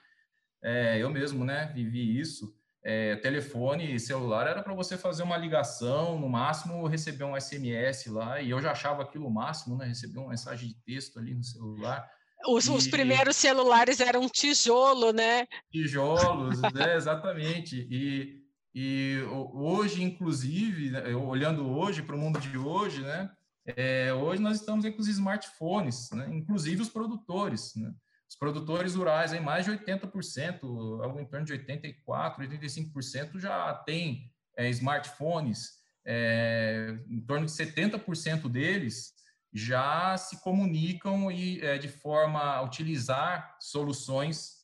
é, 0.64 0.98
eu 0.98 1.10
mesmo, 1.10 1.46
né, 1.46 1.72
vivi 1.74 2.20
isso. 2.20 2.56
É, 2.84 3.18
telefone 3.18 4.00
celular 4.00 4.48
era 4.48 4.64
para 4.64 4.74
você 4.74 4.98
fazer 4.98 5.24
uma 5.24 5.36
ligação, 5.36 6.18
no 6.18 6.30
máximo 6.30 6.88
receber 6.88 7.26
um 7.26 7.40
SMS 7.40 8.06
lá, 8.08 8.42
e 8.42 8.50
eu 8.50 8.62
já 8.62 8.72
achava 8.72 9.04
aquilo 9.04 9.28
o 9.28 9.34
máximo, 9.34 9.78
né? 9.78 9.86
Receber 9.86 10.20
uma 10.20 10.30
mensagem 10.30 10.70
de 10.70 10.76
texto 10.84 11.20
ali 11.20 11.36
no 11.36 11.44
celular. 11.44 12.10
Os, 12.48 12.68
e... 12.68 12.72
os 12.72 12.88
primeiros 12.88 13.36
celulares 13.36 14.00
eram 14.00 14.30
tijolo, 14.30 15.12
né? 15.12 15.48
Tijolos, 15.72 16.62
né? 16.62 16.96
exatamente. 16.96 17.88
E 17.90 18.47
e 18.80 19.24
hoje, 19.32 20.04
inclusive, 20.04 20.92
né, 20.92 21.16
olhando 21.16 21.68
hoje 21.68 22.04
para 22.04 22.16
o 22.16 22.20
mundo 22.20 22.40
de 22.40 22.56
hoje, 22.60 23.02
né, 23.02 23.28
é, 23.66 24.14
hoje 24.14 24.40
nós 24.40 24.60
estamos 24.60 24.88
com 24.88 25.02
os 25.02 25.08
smartphones, 25.08 26.12
né, 26.12 26.30
inclusive 26.32 26.84
os 26.84 26.90
produtores. 26.90 27.74
Né, 27.76 27.92
os 28.30 28.36
produtores 28.36 28.94
rurais, 28.94 29.34
aí, 29.34 29.40
mais 29.40 29.66
de 29.66 29.72
80%, 29.72 31.02
algo 31.02 31.20
em 31.20 31.26
torno 31.26 31.44
de 31.44 31.54
84%, 31.54 31.96
85% 32.06 33.40
já 33.40 33.74
tem 33.74 34.32
é, 34.56 34.70
smartphones. 34.70 35.78
É, 36.06 37.00
em 37.10 37.20
torno 37.22 37.48
de 37.48 37.52
70% 37.54 38.48
deles 38.48 39.12
já 39.52 40.16
se 40.18 40.40
comunicam 40.44 41.32
e, 41.32 41.60
é, 41.62 41.80
de 41.80 41.88
forma 41.88 42.40
a 42.40 42.62
utilizar 42.62 43.58
soluções 43.60 44.57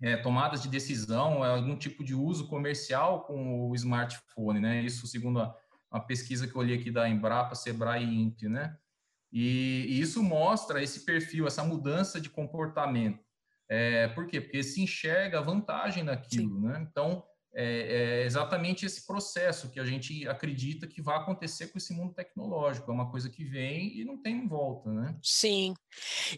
é, 0.00 0.16
tomadas 0.16 0.62
de 0.62 0.68
decisão, 0.68 1.44
é 1.44 1.48
algum 1.48 1.76
tipo 1.76 2.04
de 2.04 2.14
uso 2.14 2.46
comercial 2.48 3.24
com 3.24 3.68
o 3.68 3.74
smartphone, 3.74 4.60
né? 4.60 4.82
Isso 4.82 5.06
segundo 5.06 5.40
a, 5.40 5.56
a 5.90 6.00
pesquisa 6.00 6.46
que 6.46 6.54
eu 6.54 6.60
olhei 6.60 6.78
aqui 6.78 6.90
da 6.90 7.08
Embrapa, 7.08 7.54
Sebrae 7.54 8.04
e 8.04 8.20
INPE, 8.22 8.48
né? 8.48 8.76
E, 9.32 9.86
e, 9.88 10.00
isso 10.00 10.22
mostra 10.22 10.82
esse 10.82 11.04
perfil, 11.04 11.46
essa 11.46 11.64
mudança 11.64 12.20
de 12.20 12.30
comportamento. 12.30 13.24
É, 13.68 14.08
por 14.08 14.26
quê? 14.26 14.40
Porque 14.40 14.62
se 14.62 14.82
enxerga 14.82 15.38
a 15.38 15.42
vantagem 15.42 16.02
naquilo, 16.02 16.56
Sim. 16.56 16.66
né? 16.66 16.86
Então, 16.88 17.24
é, 17.58 18.20
é, 18.20 18.26
exatamente 18.26 18.84
esse 18.84 19.06
processo 19.06 19.70
que 19.70 19.80
a 19.80 19.84
gente 19.84 20.28
acredita 20.28 20.86
que 20.86 21.00
vai 21.00 21.16
acontecer 21.16 21.68
com 21.68 21.78
esse 21.78 21.94
mundo 21.94 22.12
tecnológico. 22.12 22.90
É 22.90 22.94
uma 22.94 23.10
coisa 23.10 23.30
que 23.30 23.44
vem 23.44 23.98
e 23.98 24.04
não 24.04 24.18
tem 24.18 24.46
volta, 24.46 24.90
né? 24.90 25.16
Sim. 25.22 25.74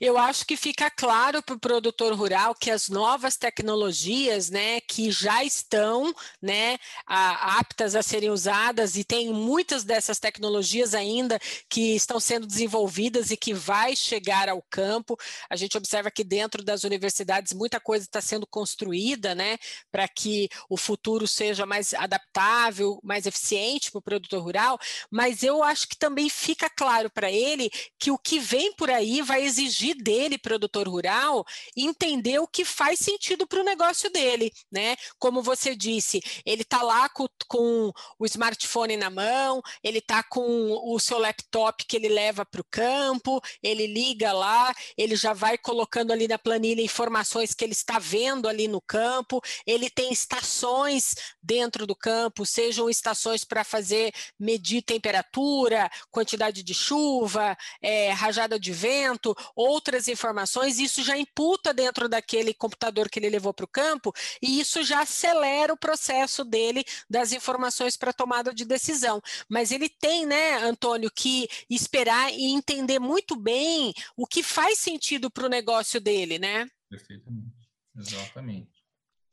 Eu 0.01 0.17
acho 0.17 0.47
que 0.47 0.57
fica 0.57 0.89
claro 0.89 1.43
para 1.43 1.57
o 1.57 1.59
produtor 1.59 2.15
rural 2.15 2.55
que 2.55 2.71
as 2.71 2.89
novas 2.89 3.37
tecnologias, 3.37 4.49
né, 4.49 4.81
que 4.81 5.11
já 5.11 5.43
estão, 5.43 6.15
né, 6.41 6.79
a, 7.05 7.59
aptas 7.59 7.97
a 7.97 8.03
serem 8.03 8.31
usadas 8.31 8.95
e 8.95 9.03
tem 9.03 9.33
muitas 9.33 9.83
dessas 9.83 10.21
tecnologias 10.21 10.95
ainda 10.95 11.41
que 11.69 11.97
estão 11.97 12.21
sendo 12.21 12.47
desenvolvidas 12.47 13.33
e 13.33 13.37
que 13.37 13.53
vai 13.53 13.97
chegar 13.97 14.49
ao 14.49 14.63
campo. 14.71 15.19
A 15.51 15.57
gente 15.57 15.77
observa 15.77 16.13
que 16.13 16.23
dentro 16.23 16.63
das 16.63 16.85
universidades 16.85 17.53
muita 17.53 17.81
coisa 17.81 18.05
está 18.05 18.21
sendo 18.21 18.47
construída, 18.47 19.35
né, 19.35 19.59
para 19.91 20.07
que 20.07 20.49
o 20.71 20.77
futuro 20.77 21.08
futuro 21.09 21.27
seja 21.27 21.65
mais 21.65 21.95
adaptável, 21.95 23.01
mais 23.03 23.25
eficiente 23.25 23.91
para 23.91 23.99
o 23.99 24.03
produtor 24.03 24.43
rural, 24.43 24.79
mas 25.11 25.43
eu 25.43 25.63
acho 25.63 25.89
que 25.89 25.97
também 25.97 26.29
fica 26.29 26.69
claro 26.69 27.11
para 27.11 27.31
ele 27.31 27.71
que 27.99 28.11
o 28.11 28.19
que 28.19 28.39
vem 28.39 28.75
por 28.75 28.91
aí 28.91 29.23
vai 29.23 29.43
exigir 29.43 29.97
dele, 29.97 30.37
produtor 30.37 30.87
rural, 30.87 31.47
entender 31.75 32.39
o 32.41 32.47
que 32.47 32.63
faz 32.63 32.99
sentido 32.99 33.47
para 33.47 33.61
o 33.61 33.65
negócio 33.65 34.11
dele, 34.11 34.53
né? 34.71 34.97
Como 35.19 35.43
você 35.43 35.75
disse, 35.75 36.21
ele 36.45 36.61
está 36.61 36.83
lá 36.83 37.09
com, 37.09 37.27
com 37.49 37.91
o 38.19 38.27
smartphone 38.27 38.99
na 38.99 39.09
mão, 39.09 39.63
ele 39.83 39.99
está 39.99 40.23
com 40.23 40.43
o 40.93 40.99
seu 41.01 41.19
laptop 41.19 41.87
que 41.87 41.97
ele 41.97 42.09
leva 42.09 42.45
para 42.45 42.61
o 42.61 42.67
campo, 42.71 43.41
ele 43.63 43.87
liga 43.87 44.31
lá, 44.33 44.75
ele 44.97 45.17
já 45.17 45.33
vai 45.33 45.57
colocando 45.57 46.13
ali 46.13 46.29
na 46.29 46.39
planilha 46.39 46.83
informações 46.83 47.55
que 47.55 47.65
ele 47.65 47.73
está 47.73 47.99
vendo 47.99 48.47
ali 48.47 48.69
no 48.69 48.83
campo, 48.83 49.41
ele 49.67 49.89
tem 49.89 50.13
estações 50.13 50.88
dentro 51.43 51.87
do 51.87 51.95
campo, 51.95 52.47
sejam 52.47 52.89
estações 52.89 53.45
para 53.45 53.65
fazer 53.65 54.13
medir 54.39 54.83
temperatura, 54.83 55.91
quantidade 56.11 56.63
de 56.63 56.75
chuva, 56.75 57.57
é, 57.83 58.11
rajada 58.11 58.59
de 58.59 58.73
vento, 58.73 59.35
outras 59.55 60.09
informações, 60.09 60.79
isso 60.79 61.03
já 61.03 61.17
imputa 61.17 61.73
dentro 61.73 62.09
daquele 62.09 62.55
computador 62.55 63.09
que 63.09 63.19
ele 63.19 63.31
levou 63.31 63.53
para 63.53 63.65
o 63.65 63.69
campo 63.69 64.13
e 64.43 64.61
isso 64.61 64.83
já 64.83 65.03
acelera 65.03 65.73
o 65.73 65.79
processo 65.79 66.45
dele 66.45 66.85
das 67.09 67.33
informações 67.33 67.97
para 67.97 68.13
tomada 68.13 68.53
de 68.53 68.65
decisão. 68.65 69.21
Mas 69.49 69.71
ele 69.73 69.89
tem, 69.89 70.27
né, 70.27 70.57
Antônio, 70.59 71.11
que 71.11 71.49
esperar 71.69 72.33
e 72.33 72.47
entender 72.53 72.99
muito 72.99 73.37
bem 73.37 73.93
o 74.17 74.27
que 74.27 74.43
faz 74.43 74.79
sentido 74.79 75.31
para 75.31 75.47
o 75.47 75.49
negócio 75.49 76.01
dele, 76.01 76.39
né? 76.39 76.69
Perfeitamente, 76.89 77.69
exatamente. 77.97 78.78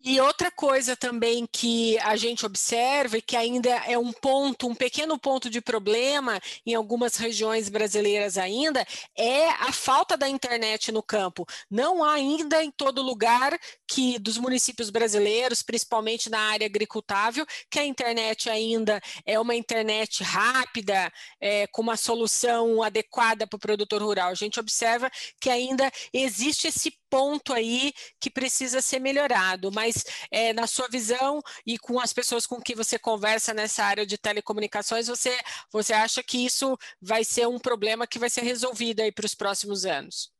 E 0.08 0.22
outra 0.22 0.52
coisa 0.52 0.96
também 0.96 1.48
que 1.52 1.98
a 1.98 2.16
gente 2.16 2.46
observa 2.46 3.18
e 3.18 3.24
que 3.24 3.36
ainda 3.36 3.72
é 3.88 3.98
um 3.98 4.14
ponto, 4.14 4.68
um 4.68 4.76
pequeno 4.76 5.18
ponto 5.18 5.50
de 5.50 5.60
problema 5.60 6.40
em 6.64 6.76
algumas 6.76 7.16
regiões 7.16 7.70
brasileiras 7.70 8.38
ainda, 8.38 8.86
é 9.18 9.50
a 9.50 9.72
falta 9.72 10.16
da 10.16 10.30
internet 10.30 10.92
no 10.92 11.02
campo. 11.02 11.44
Não 11.72 12.04
há 12.04 12.14
ainda 12.14 12.64
em 12.64 12.70
todo 12.70 13.02
lugar 13.02 13.60
que 13.88 14.20
dos 14.20 14.38
municípios 14.38 14.92
brasileiros, 14.92 15.64
principalmente 15.64 16.30
na 16.30 16.52
área 16.52 16.68
agricultável, 16.68 17.44
que 17.68 17.80
a 17.80 17.86
internet 17.86 18.48
ainda 18.48 19.02
é 19.26 19.40
uma 19.40 19.56
internet 19.56 20.22
rápida, 20.22 21.12
é, 21.42 21.66
com 21.66 21.82
uma 21.82 21.98
solução 21.98 22.84
adequada 22.84 23.48
para 23.48 23.58
o 23.58 23.60
produtor 23.60 24.04
rural. 24.04 24.30
A 24.30 24.36
gente 24.36 24.60
observa 24.60 25.10
que 25.42 25.50
ainda 25.50 25.92
existe 26.14 26.68
esse 26.68 26.94
ponto 27.10 27.54
aí 27.54 27.94
que 28.20 28.30
precisa 28.30 28.82
ser 28.82 29.00
melhorado, 29.00 29.72
mas 29.72 29.95
é, 30.32 30.54
na 30.54 30.68
sua 30.68 30.88
visão 30.88 31.42
e 31.66 31.78
com 31.78 32.00
as 32.00 32.14
pessoas 32.14 32.46
com 32.46 32.62
que 32.62 32.76
você 32.76 32.98
conversa 33.00 33.54
nessa 33.54 33.84
área 33.84 34.06
de 34.06 34.18
telecomunicações, 34.18 35.08
você, 35.08 35.38
você 35.72 35.94
acha 35.94 36.22
que 36.24 36.46
isso 36.46 36.78
vai 37.02 37.24
ser 37.24 37.48
um 37.48 37.60
problema 37.60 38.08
que 38.08 38.20
vai 38.20 38.30
ser 38.30 38.42
resolvido 38.42 39.02
aí 39.02 39.12
para 39.12 39.26
os 39.26 39.36
próximos 39.36 39.86
anos? 39.86 40.36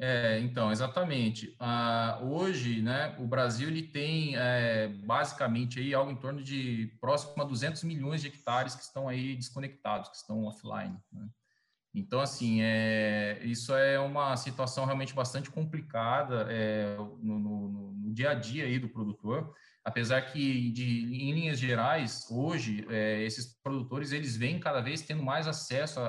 É, 0.00 0.38
então, 0.38 0.70
exatamente. 0.70 1.56
Ah, 1.58 2.20
hoje, 2.22 2.80
né, 2.80 3.16
o 3.18 3.26
Brasil 3.26 3.68
ele 3.68 3.82
tem 3.82 4.36
é, 4.36 4.86
basicamente 4.88 5.80
aí 5.80 5.92
algo 5.92 6.12
em 6.12 6.16
torno 6.16 6.42
de 6.42 6.96
próximo 7.00 7.42
a 7.42 7.44
200 7.44 7.82
milhões 7.82 8.20
de 8.20 8.28
hectares 8.28 8.76
que 8.76 8.82
estão 8.82 9.08
aí 9.08 9.34
desconectados, 9.34 10.08
que 10.08 10.16
estão 10.16 10.44
offline. 10.44 10.96
Né? 11.12 11.28
Então, 11.92 12.20
assim, 12.20 12.60
é, 12.62 13.40
isso 13.42 13.74
é 13.74 13.98
uma 13.98 14.36
situação 14.36 14.84
realmente 14.84 15.12
bastante 15.12 15.50
complicada 15.50 16.46
é, 16.48 16.94
no, 17.20 17.38
no, 17.40 17.87
dia 18.18 18.30
a 18.30 18.34
dia 18.34 18.64
aí 18.64 18.78
do 18.78 18.88
produtor, 18.88 19.54
apesar 19.84 20.20
que, 20.22 20.70
de, 20.72 21.04
em 21.04 21.32
linhas 21.32 21.58
gerais, 21.58 22.26
hoje, 22.30 22.84
é, 22.90 23.22
esses 23.22 23.46
produtores, 23.62 24.10
eles 24.10 24.36
vêm 24.36 24.58
cada 24.58 24.80
vez 24.80 25.02
tendo 25.02 25.22
mais 25.22 25.46
acesso 25.46 26.00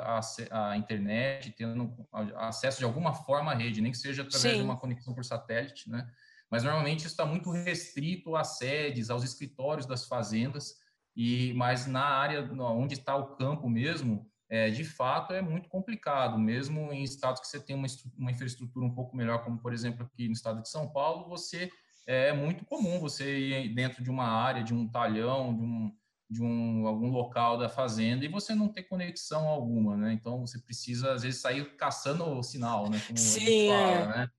à, 0.52 0.76
internet, 0.76 1.52
tendo 1.52 1.96
acesso 2.36 2.80
de 2.80 2.84
alguma 2.84 3.14
forma 3.14 3.52
à 3.52 3.56
rede, 3.56 3.80
nem 3.80 3.92
que 3.92 3.98
seja 3.98 4.24
através 4.24 4.54
Sim. 4.54 4.60
de 4.60 4.64
uma 4.64 4.78
conexão 4.78 5.14
por 5.14 5.24
satélite, 5.24 5.90
né? 5.90 6.10
Mas, 6.50 6.64
normalmente, 6.64 7.02
isso 7.02 7.10
está 7.10 7.26
muito 7.26 7.52
restrito 7.52 8.36
às 8.36 8.58
sedes, 8.58 9.12
aos 9.12 9.24
escritórios 9.24 9.86
das 9.86 10.08
fazendas, 10.08 10.76
e 11.16 11.54
mas 11.54 11.86
na 11.86 12.04
área 12.04 12.42
onde 12.62 12.96
está 12.96 13.16
o 13.16 13.36
campo 13.36 13.70
mesmo, 13.70 14.28
é, 14.50 14.72
de 14.72 14.84
fato 14.84 15.32
é 15.32 15.44
muito 15.44 15.70
complicado, 15.70 16.40
mesmo 16.40 16.92
em 16.92 17.04
estados 17.04 17.40
que 17.40 17.48
você 17.48 17.60
tem 17.60 17.76
uma, 17.76 17.88
uma 18.18 18.32
infraestrutura 18.32 18.84
um 18.84 18.96
pouco 18.96 19.16
melhor, 19.16 19.44
como 19.44 19.60
por 19.60 19.74
exemplo 19.74 20.04
aqui 20.04 20.28
no 20.28 20.34
estado 20.34 20.62
de 20.62 20.70
São 20.70 20.90
Paulo, 20.90 21.30
você 21.30 21.70
é 22.10 22.34
muito 22.34 22.66
comum 22.66 23.00
você 23.00 23.38
ir 23.38 23.70
dentro 23.76 24.04
de 24.04 24.10
uma 24.10 24.26
área, 24.26 24.64
de 24.64 24.74
um 24.74 24.88
talhão, 24.88 25.56
de 25.56 25.62
um, 25.62 25.96
de 26.28 26.42
um 26.42 26.88
algum 26.88 27.12
local 27.12 27.56
da 27.56 27.70
fazenda 27.70 28.26
e 28.26 28.28
você 28.28 28.56
não 28.56 28.68
ter 28.68 28.84
conexão 28.84 29.48
alguma, 29.48 29.96
né? 29.96 30.14
Então 30.14 30.40
você 30.40 30.58
precisa 30.60 31.14
às 31.14 31.22
vezes 31.22 31.40
sair 31.40 31.76
caçando 31.78 32.24
o 32.26 32.42
sinal, 32.42 32.90
né? 32.90 33.00
Como 33.06 33.18
Sim, 33.18 33.70
fala, 33.70 33.92
é. 33.92 34.08
né? 34.08 34.30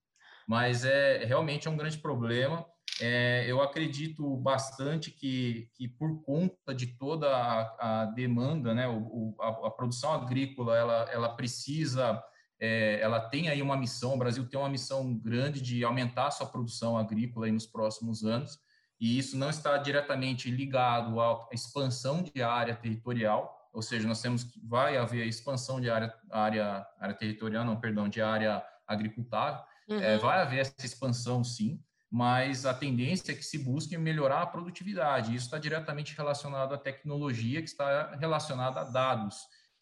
Mas 0.48 0.85
é 0.85 1.24
realmente 1.24 1.68
é 1.68 1.70
um 1.70 1.76
grande 1.76 1.98
problema. 1.98 2.66
É, 3.00 3.44
eu 3.48 3.62
acredito 3.62 4.37
bastante 4.38 5.12
que, 5.12 5.70
que 5.74 5.87
por 5.87 6.22
conta 6.22 6.74
de 6.74 6.88
toda 6.98 7.28
a, 7.28 8.02
a 8.02 8.04
demanda, 8.06 8.74
né, 8.74 8.88
o, 8.88 9.35
a, 9.40 9.48
a, 9.68 9.70
produção 9.70 10.12
agrícola, 10.12 10.76
ela, 10.76 11.09
ela 11.11 11.28
precisa, 11.37 12.22
é, 12.61 13.01
ela 13.01 13.18
tem 13.18 13.49
aí 13.49 13.62
uma 13.62 13.77
missão, 13.77 14.14
o 14.14 14.18
Brasil 14.18 14.46
tem 14.46 14.61
uma 14.61 14.68
missão 14.68 15.14
grande 15.14 15.61
de 15.62 15.83
aumentar 15.83 16.27
a 16.27 16.31
sua 16.31 16.46
produção 16.46 16.99
agrícola 16.99 17.46
aí 17.46 17.53
nos 17.53 17.66
próximos 17.66 18.23
anos, 18.23 18.59
e 19.01 19.18
isso 19.18 19.37
não 19.38 19.49
está 19.49 19.79
diretamente 19.79 20.51
ligado 20.51 21.18
à 21.20 21.49
expansão 21.53 22.23
de 22.23 22.42
área 22.42 22.77
territorial, 22.77 23.57
ou 23.73 23.81
seja, 23.81 24.07
nós 24.07 24.20
temos 24.20 24.44
que 24.44 24.61
vai 24.66 24.99
haver 24.99 25.27
expansão 25.27 25.81
de 25.81 25.88
área, 25.88 26.14
área, 26.31 26.87
área 26.99 27.14
territorial, 27.14 27.64
não, 27.64 27.81
perdão, 27.81 28.09
de 28.09 28.20
área 28.20 28.62
agricultável, 28.87 29.62
é, 29.88 29.94
uhum. 29.94 30.03
é, 30.03 30.18
vai 30.18 30.42
haver 30.42 30.59
essa 30.59 30.85
expansão 30.85 31.42
sim, 31.42 31.83
mas 32.11 32.66
a 32.66 32.75
tendência 32.75 33.33
é 33.33 33.35
que 33.35 33.44
se 33.44 33.57
busque 33.57 33.96
melhorar 33.96 34.42
a 34.42 34.46
produtividade. 34.46 35.35
Isso 35.35 35.46
está 35.46 35.59
diretamente 35.59 36.16
relacionado 36.16 36.75
à 36.75 36.79
tecnologia, 36.79 37.62
que 37.62 37.68
está 37.68 38.16
relacionada 38.16 38.81
a 38.81 38.85
dados. 38.85 39.37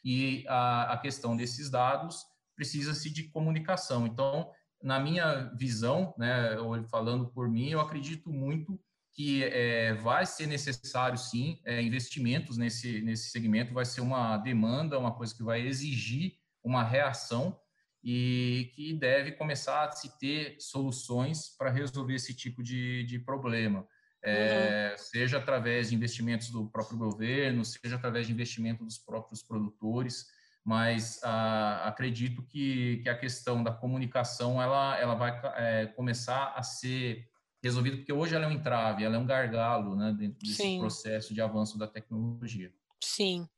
E 0.05 0.45
a, 0.47 0.93
a 0.93 0.99
questão 0.99 1.35
desses 1.35 1.71
dados 1.71 2.23
precisa-se 2.59 3.09
de 3.09 3.23
comunicação. 3.23 4.05
Então, 4.05 4.51
na 4.83 4.99
minha 4.99 5.44
visão, 5.57 6.12
né, 6.18 6.57
falando 6.90 7.29
por 7.29 7.49
mim, 7.49 7.68
eu 7.71 7.81
acredito 7.81 8.31
muito 8.31 8.79
que 9.12 9.44
é, 9.44 9.94
vai 9.94 10.27
ser 10.27 10.49
necessário, 10.49 11.16
sim, 11.16 11.61
é, 11.64 11.81
investimentos 11.81 12.57
nesse, 12.57 13.01
nesse 13.01 13.31
segmento, 13.31 13.73
vai 13.73 13.85
ser 13.85 14.01
uma 14.01 14.37
demanda, 14.38 14.99
uma 14.99 15.14
coisa 15.14 15.35
que 15.35 15.42
vai 15.42 15.64
exigir 15.64 16.35
uma 16.62 16.83
reação 16.83 17.57
e 18.03 18.73
que 18.75 18.92
deve 18.92 19.33
começar 19.33 19.85
a 19.85 19.92
se 19.92 20.18
ter 20.18 20.57
soluções 20.59 21.49
para 21.57 21.71
resolver 21.71 22.14
esse 22.14 22.35
tipo 22.35 22.61
de, 22.61 23.05
de 23.05 23.21
problema. 23.21 23.87
É, 24.23 24.90
uhum. 24.90 24.99
seja 24.99 25.38
através 25.38 25.90
de 25.90 25.94
investimentos 25.94 26.51
do 26.51 26.68
próprio 26.68 26.99
governo, 26.99 27.64
seja 27.64 27.94
através 27.94 28.27
de 28.27 28.33
investimento 28.33 28.85
dos 28.85 28.99
próprios 28.99 29.44
produtores, 29.44 30.27
mas 30.68 31.18
ah, 31.24 31.88
acredito 31.88 32.42
que, 32.42 32.98
que 32.98 33.09
a 33.09 33.18
questão 33.18 33.64
da 33.64 33.72
comunicação 33.72 34.61
ela, 34.61 34.98
ela 34.98 35.14
vai 35.14 35.40
é, 35.57 35.87
começar 35.87 36.52
a 36.54 36.62
ser 36.62 37.26
resolvida, 37.64 37.96
porque 37.96 38.12
hoje 38.12 38.35
ela 38.35 38.44
é 38.44 38.48
um 38.48 38.52
entrave, 38.52 39.02
ela 39.02 39.16
é 39.16 39.18
um 39.18 39.24
gargalo 39.24 39.96
né, 39.96 40.12
dentro 40.12 40.38
desse 40.40 40.57
Sim. 40.57 40.78
processo 40.78 41.33
de 41.33 41.40
avanço 41.40 41.78
da 41.78 41.87
tecnologia. 41.87 42.70
Sim. 43.02 43.48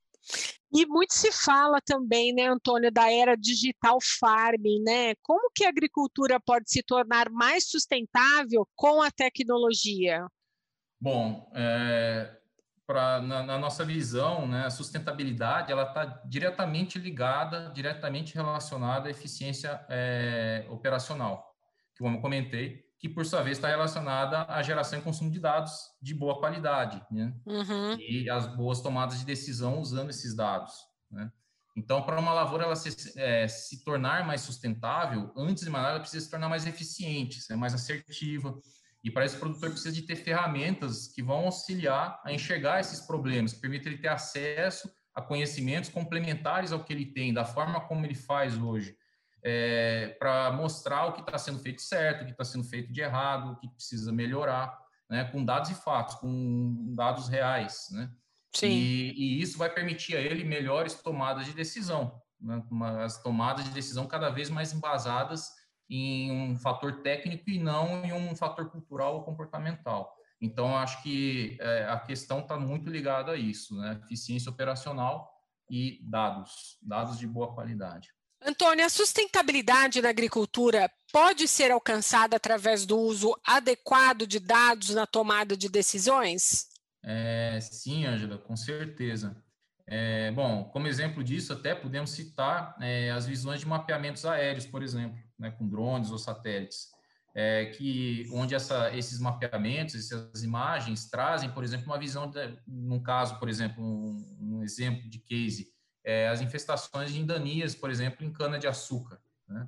E 0.73 0.87
muito 0.87 1.13
se 1.13 1.33
fala 1.33 1.81
também, 1.85 2.33
né, 2.33 2.47
Antônio, 2.47 2.93
da 2.93 3.13
era 3.13 3.35
digital 3.35 3.99
farming, 4.21 4.81
né? 4.85 5.17
Como 5.21 5.51
que 5.53 5.65
a 5.65 5.69
agricultura 5.69 6.39
pode 6.39 6.71
se 6.71 6.81
tornar 6.81 7.29
mais 7.29 7.69
sustentável 7.69 8.69
com 8.77 9.03
a 9.03 9.11
tecnologia? 9.11 10.29
Bom, 11.01 11.51
é, 11.57 12.40
pra, 12.91 13.23
na, 13.23 13.45
na, 13.45 13.57
nossa 13.57 13.85
visão, 13.85 14.49
né, 14.49 14.67
a 14.67 14.71
sustentabilidade 14.71 15.71
ela 15.71 15.85
está 15.85 16.05
diretamente 16.25 16.99
ligada, 16.99 17.71
diretamente 17.73 18.35
relacionada 18.35 19.07
à 19.07 19.13
eficiência 19.13 19.81
é, 19.89 20.67
operacional, 20.69 21.55
que 21.95 22.03
como 22.03 22.17
eu 22.17 22.21
comentei, 22.21 22.85
que 22.99 23.09
por 23.09 23.25
sua 23.25 23.45
vez 23.45 23.59
está 23.59 23.69
relacionada 23.69 24.45
à 24.49 24.61
geração 24.61 24.99
e 24.99 25.03
consumo 25.03 25.31
de 25.31 25.39
dados 25.39 25.73
de 26.03 26.13
boa 26.13 26.41
qualidade, 26.41 27.01
né? 27.13 27.33
Uhum. 27.47 27.97
E 27.97 28.29
as 28.29 28.49
boas 28.57 28.81
tomadas 28.81 29.21
de 29.21 29.25
decisão 29.25 29.79
usando 29.79 30.11
esses 30.11 30.35
dados, 30.35 30.73
né? 31.09 31.31
Então, 31.77 32.03
para 32.03 32.19
uma 32.19 32.33
lavoura 32.33 32.65
ela 32.65 32.75
se, 32.75 33.17
é, 33.17 33.47
se 33.47 33.85
tornar 33.85 34.27
mais 34.27 34.41
sustentável, 34.41 35.33
antes 35.37 35.63
de 35.63 35.71
mais 35.71 35.85
nada, 35.85 35.95
ela 35.95 36.01
precisa 36.01 36.25
se 36.25 36.31
tornar 36.31 36.49
mais 36.49 36.67
eficiente, 36.67 37.41
ser 37.41 37.55
mais 37.55 37.73
assertiva. 37.73 38.59
E 39.03 39.11
para 39.11 39.27
o 39.27 39.39
produtor 39.39 39.71
precisa 39.71 39.93
de 39.93 40.03
ter 40.03 40.17
ferramentas 40.17 41.09
que 41.09 41.23
vão 41.23 41.47
auxiliar 41.47 42.21
a 42.25 42.33
enxergar 42.33 42.81
esses 42.81 43.01
problemas, 43.01 43.53
que 43.53 43.61
permitem 43.61 43.93
ele 43.93 44.03
ter 44.03 44.09
acesso 44.09 44.91
a 45.15 45.23
conhecimentos 45.23 45.91
complementares 45.91 46.73
ao 46.73 46.85
que 46.85 46.93
ele 46.93 47.07
tem, 47.07 47.33
da 47.33 47.45
forma 47.45 47.81
como 47.81 48.05
ele 48.05 48.15
faz 48.15 48.57
hoje 48.57 48.97
é, 49.43 50.17
para 50.19 50.53
mostrar 50.53 51.07
o 51.07 51.13
que 51.13 51.21
está 51.21 51.39
sendo 51.39 51.59
feito 51.61 51.81
certo, 51.81 52.23
o 52.23 52.25
que 52.27 52.33
está 52.33 52.45
sendo 52.45 52.65
feito 52.65 52.93
de 52.93 53.01
errado, 53.01 53.53
o 53.53 53.57
que 53.57 53.69
precisa 53.69 54.13
melhorar. 54.13 54.79
né, 55.09 55.25
com 55.25 55.45
dados 55.45 55.71
e 55.71 55.75
fatos, 55.75 56.15
com 56.17 56.95
dados 56.95 57.27
reais, 57.29 57.89
né? 57.91 58.09
Sim. 58.55 58.69
E, 58.69 59.13
e 59.13 59.43
isso 59.43 59.59
vai 59.59 59.69
permitir 59.69 60.17
a 60.17 60.21
ele 60.21 60.45
melhores 60.45 60.95
tomadas 60.95 61.47
de 61.47 61.53
decisão, 61.53 62.23
né, 62.41 62.63
as 63.03 63.21
tomadas 63.21 63.65
de 63.65 63.73
decisão 63.73 64.07
cada 64.07 64.31
vez 64.31 64.49
mais 64.49 64.73
embasadas 64.73 65.51
em 65.91 66.31
um 66.31 66.57
fator 66.57 67.03
técnico 67.03 67.51
e 67.51 67.59
não 67.59 68.05
em 68.05 68.13
um 68.13 68.35
fator 68.37 68.71
cultural 68.71 69.17
ou 69.17 69.25
comportamental. 69.25 70.17
Então, 70.41 70.77
acho 70.77 71.03
que 71.03 71.59
é, 71.61 71.85
a 71.85 71.99
questão 71.99 72.39
está 72.41 72.57
muito 72.57 72.89
ligada 72.89 73.33
a 73.33 73.37
isso, 73.37 73.77
né? 73.77 74.01
Eficiência 74.05 74.51
operacional 74.51 75.31
e 75.69 76.01
dados, 76.03 76.79
dados 76.81 77.19
de 77.19 77.27
boa 77.27 77.53
qualidade. 77.53 78.09
Antônio, 78.43 78.87
a 78.87 78.89
sustentabilidade 78.89 80.01
na 80.01 80.09
agricultura 80.09 80.91
pode 81.13 81.47
ser 81.47 81.71
alcançada 81.71 82.37
através 82.37 82.87
do 82.87 82.99
uso 82.99 83.39
adequado 83.45 84.27
de 84.27 84.41
dados 84.41 84.91
na 84.91 85.07
tomada 85.07 85.55
de 85.55 85.69
decisões? 85.69 86.67
É, 87.05 87.59
sim, 87.61 88.07
Ângela, 88.07 88.39
com 88.39 88.57
certeza. 88.57 89.37
É, 89.87 90.31
bom, 90.31 90.65
como 90.65 90.87
exemplo 90.87 91.23
disso, 91.23 91.53
até 91.53 91.75
podemos 91.75 92.11
citar 92.11 92.77
é, 92.81 93.11
as 93.11 93.27
visões 93.27 93.61
de 93.61 93.67
mapeamentos 93.67 94.25
aéreos, 94.25 94.65
por 94.65 94.83
exemplo, 94.83 95.19
né, 95.41 95.51
com 95.51 95.67
drones 95.67 96.11
ou 96.11 96.19
satélites, 96.19 96.89
é, 97.35 97.67
que 97.67 98.29
onde 98.33 98.55
essa, 98.55 98.95
esses 98.95 99.19
mapeamentos, 99.19 99.95
essas 99.95 100.43
imagens 100.43 101.09
trazem, 101.09 101.51
por 101.51 101.65
exemplo, 101.65 101.87
uma 101.87 101.99
visão, 101.99 102.29
de, 102.29 102.59
num 102.67 103.03
caso, 103.03 103.39
por 103.39 103.49
exemplo, 103.49 103.83
um, 103.83 104.37
um 104.41 104.63
exemplo 104.63 105.09
de 105.09 105.19
case, 105.19 105.69
é, 106.05 106.29
as 106.29 106.41
infestações 106.41 107.13
de 107.13 107.21
indanias, 107.21 107.75
por 107.75 107.91
exemplo, 107.91 108.25
em 108.25 108.33
cana-de-açúcar. 108.33 109.21
Né? 109.49 109.67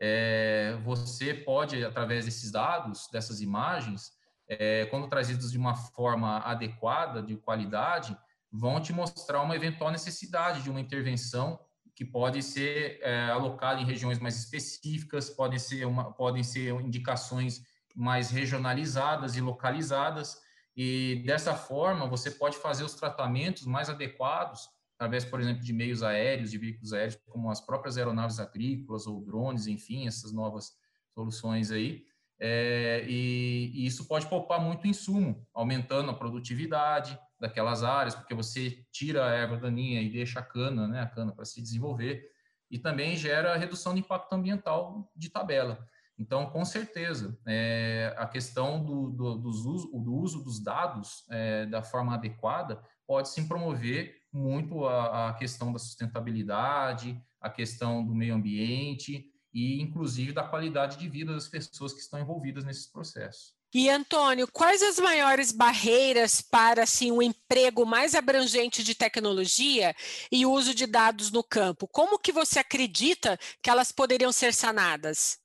É, 0.00 0.78
você 0.82 1.32
pode, 1.32 1.84
através 1.84 2.24
desses 2.24 2.50
dados, 2.50 3.08
dessas 3.12 3.40
imagens, 3.40 4.12
é, 4.48 4.86
quando 4.86 5.08
trazidos 5.08 5.52
de 5.52 5.58
uma 5.58 5.74
forma 5.74 6.38
adequada, 6.38 7.22
de 7.22 7.36
qualidade, 7.36 8.16
vão 8.50 8.80
te 8.80 8.92
mostrar 8.92 9.40
uma 9.42 9.56
eventual 9.56 9.90
necessidade 9.90 10.62
de 10.62 10.70
uma 10.70 10.80
intervenção 10.80 11.58
que 11.94 12.04
pode 12.04 12.42
ser 12.42 12.98
é, 13.02 13.30
alocada 13.30 13.80
em 13.80 13.84
regiões 13.84 14.18
mais 14.18 14.36
específicas, 14.36 15.30
podem 15.30 15.58
ser, 15.58 15.86
uma, 15.86 16.12
podem 16.12 16.42
ser 16.42 16.72
indicações 16.80 17.62
mais 17.94 18.30
regionalizadas 18.30 19.36
e 19.36 19.40
localizadas, 19.40 20.40
e 20.74 21.22
dessa 21.26 21.54
forma 21.54 22.06
você 22.06 22.30
pode 22.30 22.56
fazer 22.56 22.82
os 22.84 22.94
tratamentos 22.94 23.66
mais 23.66 23.90
adequados 23.90 24.68
através, 25.02 25.24
por 25.24 25.40
exemplo, 25.40 25.62
de 25.62 25.72
meios 25.72 26.02
aéreos, 26.02 26.50
de 26.50 26.58
veículos 26.58 26.92
aéreos, 26.92 27.18
como 27.28 27.50
as 27.50 27.60
próprias 27.60 27.98
aeronaves 27.98 28.38
agrícolas 28.38 29.06
ou 29.06 29.20
drones, 29.20 29.66
enfim, 29.66 30.06
essas 30.06 30.32
novas 30.32 30.72
soluções 31.12 31.72
aí. 31.72 32.04
É, 32.38 33.04
e, 33.08 33.72
e, 33.74 33.86
isso 33.86 34.06
pode 34.06 34.26
poupar 34.28 34.60
muito 34.60 34.86
insumo, 34.86 35.46
aumentando 35.52 36.10
a 36.10 36.14
produtividade 36.14 37.18
daquelas 37.42 37.82
áreas, 37.82 38.14
porque 38.14 38.34
você 38.34 38.86
tira 38.92 39.26
a 39.26 39.30
erva 39.30 39.56
daninha 39.56 40.00
e 40.00 40.08
deixa 40.08 40.38
a 40.38 40.44
cana, 40.44 40.86
né, 40.86 41.02
a 41.02 41.08
cana 41.08 41.32
para 41.32 41.44
se 41.44 41.60
desenvolver, 41.60 42.30
e 42.70 42.78
também 42.78 43.16
gera 43.16 43.56
redução 43.56 43.94
de 43.94 44.00
impacto 44.00 44.32
ambiental 44.32 45.10
de 45.16 45.28
tabela. 45.28 45.84
Então, 46.16 46.46
com 46.50 46.64
certeza, 46.64 47.36
é, 47.44 48.14
a 48.16 48.28
questão 48.28 48.84
do, 48.84 49.10
do, 49.10 49.48
uso, 49.48 49.90
do, 49.92 50.14
uso, 50.14 50.44
dos 50.44 50.62
dados 50.62 51.24
é, 51.30 51.66
da 51.66 51.82
forma 51.82 52.14
adequada 52.14 52.80
pode 53.04 53.28
sim 53.28 53.48
promover 53.48 54.22
muito 54.32 54.86
a, 54.86 55.30
a, 55.30 55.34
questão 55.34 55.72
da 55.72 55.80
sustentabilidade, 55.80 57.20
a 57.40 57.50
questão 57.50 58.06
do 58.06 58.14
meio 58.14 58.36
ambiente 58.36 59.26
e, 59.52 59.82
inclusive, 59.82 60.32
da 60.32 60.44
qualidade 60.44 60.96
de 60.96 61.08
vida 61.08 61.34
das 61.34 61.48
pessoas 61.48 61.92
que 61.92 62.00
estão 62.00 62.20
envolvidas 62.20 62.64
nesses 62.64 62.86
processos. 62.86 63.60
E 63.74 63.88
Antônio, 63.88 64.46
quais 64.52 64.82
as 64.82 64.98
maiores 64.98 65.50
barreiras 65.50 66.42
para 66.42 66.82
assim 66.82 67.10
um 67.10 67.22
emprego 67.22 67.86
mais 67.86 68.14
abrangente 68.14 68.84
de 68.84 68.94
tecnologia 68.94 69.94
e 70.30 70.44
uso 70.44 70.74
de 70.74 70.86
dados 70.86 71.30
no 71.30 71.42
campo? 71.42 71.88
Como 71.88 72.18
que 72.18 72.32
você 72.32 72.58
acredita 72.58 73.38
que 73.62 73.70
elas 73.70 73.90
poderiam 73.90 74.30
ser 74.30 74.52
sanadas? 74.52 75.38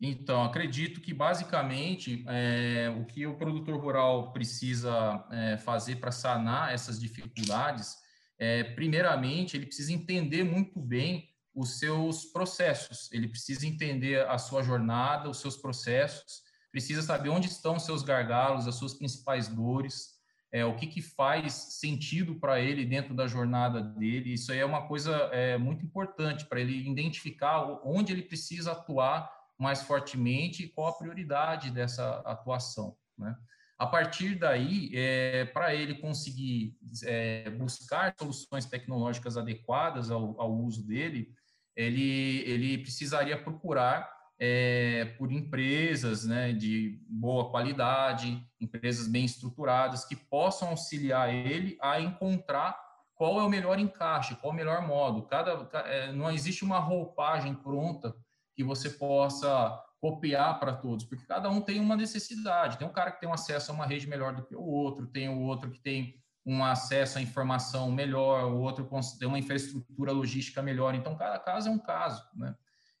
Então, 0.00 0.44
acredito 0.44 1.00
que 1.00 1.12
basicamente 1.12 2.24
é, 2.28 2.94
o 3.00 3.04
que 3.04 3.26
o 3.26 3.36
produtor 3.36 3.80
rural 3.80 4.32
precisa 4.32 5.26
é, 5.32 5.56
fazer 5.56 5.96
para 5.96 6.12
sanar 6.12 6.72
essas 6.72 7.00
dificuldades 7.00 7.96
é, 8.38 8.62
primeiramente, 8.62 9.56
ele 9.56 9.66
precisa 9.66 9.92
entender 9.92 10.44
muito 10.44 10.78
bem 10.78 11.30
os 11.54 11.78
seus 11.78 12.26
processos, 12.26 13.10
ele 13.10 13.28
precisa 13.28 13.66
entender 13.66 14.26
a 14.28 14.36
sua 14.36 14.62
jornada, 14.62 15.30
os 15.30 15.40
seus 15.40 15.56
processos, 15.56 16.42
precisa 16.76 17.00
saber 17.00 17.30
onde 17.30 17.48
estão 17.48 17.76
os 17.76 17.86
seus 17.86 18.02
gargalos, 18.02 18.68
as 18.68 18.74
suas 18.74 18.92
principais 18.92 19.48
dores, 19.48 20.10
é, 20.52 20.62
o 20.62 20.76
que, 20.76 20.86
que 20.86 21.00
faz 21.00 21.54
sentido 21.54 22.34
para 22.34 22.60
ele 22.60 22.84
dentro 22.84 23.14
da 23.14 23.26
jornada 23.26 23.80
dele. 23.80 24.34
Isso 24.34 24.52
aí 24.52 24.58
é 24.58 24.64
uma 24.66 24.86
coisa 24.86 25.16
é, 25.32 25.56
muito 25.56 25.86
importante 25.86 26.44
para 26.44 26.60
ele 26.60 26.86
identificar 26.86 27.62
onde 27.82 28.12
ele 28.12 28.20
precisa 28.20 28.72
atuar 28.72 29.32
mais 29.58 29.84
fortemente 29.84 30.64
e 30.64 30.68
qual 30.68 30.88
a 30.88 30.98
prioridade 30.98 31.70
dessa 31.70 32.20
atuação. 32.26 32.94
Né? 33.16 33.34
A 33.78 33.86
partir 33.86 34.34
daí, 34.34 34.90
é, 34.94 35.46
para 35.46 35.74
ele 35.74 35.94
conseguir 35.94 36.76
é, 37.04 37.48
buscar 37.48 38.14
soluções 38.18 38.66
tecnológicas 38.66 39.38
adequadas 39.38 40.10
ao, 40.10 40.38
ao, 40.38 40.54
uso 40.54 40.86
dele, 40.86 41.32
ele, 41.74 42.42
ele 42.46 42.78
precisaria 42.78 43.42
procurar 43.42 44.15
é, 44.38 45.16
por 45.18 45.32
empresas 45.32 46.24
né, 46.24 46.52
de 46.52 47.00
boa 47.08 47.50
qualidade, 47.50 48.42
empresas 48.60 49.08
bem 49.08 49.24
estruturadas, 49.24 50.04
que 50.04 50.16
possam 50.16 50.68
auxiliar 50.68 51.32
ele 51.34 51.78
a 51.80 52.00
encontrar 52.00 52.78
qual 53.14 53.40
é 53.40 53.42
o 53.42 53.48
melhor 53.48 53.78
encaixe, 53.78 54.36
qual 54.36 54.52
é 54.52 54.54
o 54.54 54.56
melhor 54.56 54.86
modo. 54.86 55.22
Cada, 55.22 55.68
é, 55.86 56.12
não 56.12 56.30
existe 56.30 56.64
uma 56.64 56.78
roupagem 56.78 57.54
pronta 57.54 58.14
que 58.54 58.62
você 58.62 58.90
possa 58.90 59.82
copiar 59.98 60.60
para 60.60 60.74
todos, 60.74 61.04
porque 61.06 61.26
cada 61.26 61.48
um 61.48 61.60
tem 61.60 61.80
uma 61.80 61.96
necessidade. 61.96 62.76
Tem 62.76 62.86
um 62.86 62.92
cara 62.92 63.10
que 63.10 63.20
tem 63.20 63.28
um 63.28 63.32
acesso 63.32 63.72
a 63.72 63.74
uma 63.74 63.86
rede 63.86 64.06
melhor 64.06 64.34
do 64.34 64.44
que 64.44 64.54
o 64.54 64.62
outro, 64.62 65.06
tem 65.06 65.28
o 65.28 65.40
outro 65.40 65.70
que 65.70 65.80
tem 65.80 66.14
um 66.44 66.62
acesso 66.62 67.18
à 67.18 67.22
informação 67.22 67.90
melhor, 67.90 68.44
o 68.44 68.60
outro 68.60 68.88
tem 69.18 69.26
uma 69.26 69.38
infraestrutura 69.38 70.12
logística 70.12 70.62
melhor. 70.62 70.94
Então, 70.94 71.16
cada 71.16 71.38
caso 71.38 71.68
é 71.68 71.72
um 71.72 71.78
caso, 71.78 72.22
né? 72.36 72.54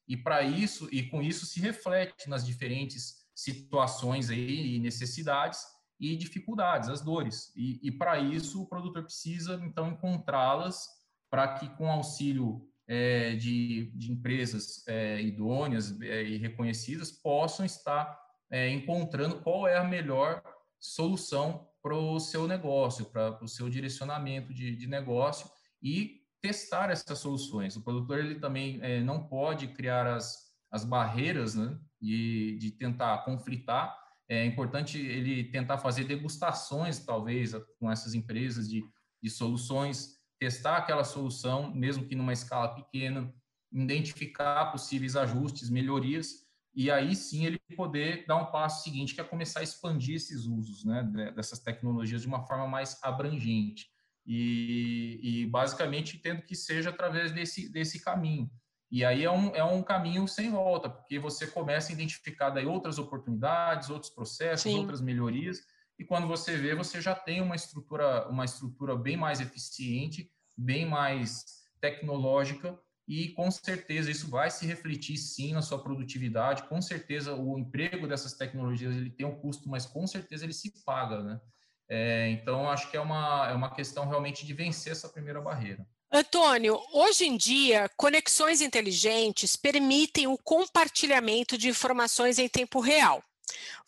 E 0.08 0.16
para 0.16 0.42
isso, 0.42 0.88
e 0.92 1.02
com 1.04 1.22
isso 1.22 1.46
se 1.46 1.60
reflete 1.60 2.28
nas 2.28 2.46
diferentes 2.46 3.26
situações 3.34 4.30
aí 4.30 4.76
e 4.76 4.78
necessidades 4.78 5.60
e 5.98 6.16
dificuldades, 6.16 6.88
as 6.88 7.00
dores. 7.00 7.52
E, 7.56 7.80
e 7.82 7.90
para 7.90 8.18
isso 8.18 8.62
o 8.62 8.66
produtor 8.66 9.02
precisa 9.04 9.60
então 9.64 9.88
encontrá-las 9.90 10.88
para 11.30 11.54
que 11.54 11.68
com 11.76 11.90
auxílio 11.90 12.68
é, 12.86 13.34
de, 13.34 13.90
de, 13.94 14.12
empresas 14.12 14.86
é, 14.86 15.20
idôneas 15.20 16.00
é, 16.00 16.22
e 16.22 16.36
reconhecidas 16.36 17.10
possam 17.10 17.66
estar 17.66 18.16
é, 18.50 18.70
encontrando 18.70 19.40
qual 19.40 19.66
é 19.66 19.76
a 19.76 19.84
melhor 19.84 20.42
solução 20.78 21.68
para 21.82 21.96
o 21.96 22.18
seu 22.20 22.46
negócio, 22.46 23.06
para 23.06 23.42
o 23.42 23.48
seu 23.48 23.68
direcionamento 23.68 24.54
de, 24.54 24.76
de, 24.76 24.86
negócio 24.86 25.50
e 25.82 26.25
testar 26.40 26.90
essas 26.90 27.18
soluções. 27.18 27.76
O 27.76 27.82
produtor 27.82 28.18
ele 28.18 28.36
também 28.36 28.78
é, 28.82 29.00
não 29.00 29.26
pode 29.26 29.68
criar 29.68 30.06
as, 30.06 30.52
as 30.70 30.84
barreiras 30.84 31.54
né, 31.54 31.78
de, 32.00 32.56
de 32.58 32.70
tentar 32.70 33.18
conflitar. 33.24 33.96
É 34.28 34.44
importante 34.44 34.98
ele 34.98 35.44
tentar 35.44 35.78
fazer 35.78 36.04
degustações, 36.04 36.98
talvez, 36.98 37.52
com 37.78 37.90
essas 37.90 38.14
empresas 38.14 38.68
de, 38.68 38.84
de 39.22 39.30
soluções 39.30 40.16
testar 40.38 40.76
aquela 40.76 41.04
solução, 41.04 41.74
mesmo 41.74 42.06
que 42.06 42.14
numa 42.14 42.32
escala 42.32 42.74
pequena, 42.74 43.32
identificar 43.72 44.66
possíveis 44.66 45.16
ajustes, 45.16 45.70
melhorias, 45.70 46.46
e 46.74 46.90
aí 46.90 47.16
sim 47.16 47.46
ele 47.46 47.58
poder 47.74 48.26
dar 48.26 48.36
um 48.36 48.50
passo 48.50 48.84
seguinte, 48.84 49.14
que 49.14 49.20
é 49.20 49.24
começar 49.24 49.60
a 49.60 49.62
expandir 49.62 50.16
esses 50.16 50.44
usos 50.44 50.84
né, 50.84 51.02
dessas 51.34 51.58
tecnologias 51.58 52.20
de 52.20 52.28
uma 52.28 52.46
forma 52.46 52.68
mais 52.68 53.02
abrangente. 53.02 53.88
E, 54.26 55.20
e 55.22 55.46
basicamente 55.46 56.18
tendo 56.18 56.42
que 56.42 56.56
seja 56.56 56.90
através 56.90 57.30
desse, 57.32 57.70
desse 57.70 58.02
caminho. 58.02 58.50
E 58.90 59.04
aí 59.04 59.24
é 59.24 59.30
um, 59.30 59.54
é 59.54 59.62
um 59.64 59.82
caminho 59.82 60.26
sem 60.26 60.50
volta, 60.50 60.88
porque 60.88 61.18
você 61.18 61.46
começa 61.46 61.90
a 61.90 61.94
identificar 61.94 62.50
daí 62.50 62.66
outras 62.66 62.98
oportunidades, 62.98 63.90
outros 63.90 64.10
processos, 64.10 64.62
sim. 64.62 64.78
outras 64.78 65.00
melhorias, 65.00 65.60
e 65.98 66.04
quando 66.04 66.26
você 66.26 66.56
vê, 66.56 66.74
você 66.74 67.00
já 67.00 67.14
tem 67.14 67.40
uma 67.40 67.56
estrutura, 67.56 68.28
uma 68.28 68.44
estrutura 68.44 68.94
bem 68.94 69.16
mais 69.16 69.40
eficiente, 69.40 70.30
bem 70.56 70.86
mais 70.86 71.44
tecnológica 71.80 72.78
e 73.08 73.28
com 73.30 73.50
certeza 73.50 74.10
isso 74.10 74.28
vai 74.28 74.50
se 74.50 74.66
refletir 74.66 75.16
sim 75.16 75.52
na 75.52 75.62
sua 75.62 75.82
produtividade, 75.82 76.64
com 76.68 76.82
certeza 76.82 77.34
o 77.34 77.58
emprego 77.58 78.06
dessas 78.06 78.34
tecnologias 78.34 78.94
ele 78.94 79.10
tem 79.10 79.24
um 79.24 79.38
custo, 79.38 79.68
mas 79.68 79.86
com 79.86 80.06
certeza 80.06 80.44
ele 80.44 80.52
se 80.52 80.84
paga, 80.84 81.22
né? 81.22 81.40
É, 81.88 82.28
então 82.30 82.68
acho 82.68 82.90
que 82.90 82.96
é 82.96 83.00
uma, 83.00 83.48
é 83.48 83.54
uma 83.54 83.72
questão 83.74 84.08
realmente 84.08 84.44
de 84.44 84.52
vencer 84.52 84.92
essa 84.92 85.08
primeira 85.08 85.40
barreira. 85.40 85.86
Antônio, 86.10 86.80
hoje 86.92 87.26
em 87.26 87.36
dia, 87.36 87.90
conexões 87.96 88.60
inteligentes 88.60 89.56
permitem 89.56 90.26
o 90.26 90.38
compartilhamento 90.38 91.58
de 91.58 91.68
informações 91.68 92.38
em 92.38 92.48
tempo 92.48 92.80
real. 92.80 93.22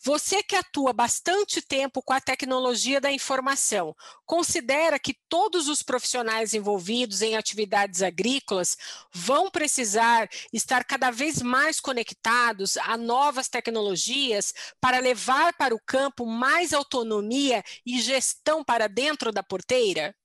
Você 0.01 0.41
que 0.41 0.55
atua 0.55 0.93
bastante 0.93 1.61
tempo 1.61 2.01
com 2.01 2.13
a 2.13 2.21
tecnologia 2.21 3.01
da 3.01 3.11
informação, 3.11 3.95
considera 4.25 4.97
que 4.97 5.17
todos 5.27 5.67
os 5.67 5.83
profissionais 5.83 6.53
envolvidos 6.53 7.21
em 7.21 7.35
atividades 7.35 8.01
agrícolas 8.01 8.77
vão 9.13 9.51
precisar 9.51 10.29
estar 10.53 10.83
cada 10.85 11.11
vez 11.11 11.41
mais 11.41 11.79
conectados 11.79 12.77
a 12.77 12.95
novas 12.97 13.49
tecnologias 13.49 14.53
para 14.79 14.99
levar 14.99 15.53
para 15.53 15.75
o 15.75 15.81
campo 15.85 16.25
mais 16.25 16.73
autonomia 16.73 17.63
e 17.85 17.99
gestão 18.01 18.63
para 18.63 18.87
dentro 18.87 19.31
da 19.31 19.43
porteira? 19.43 20.15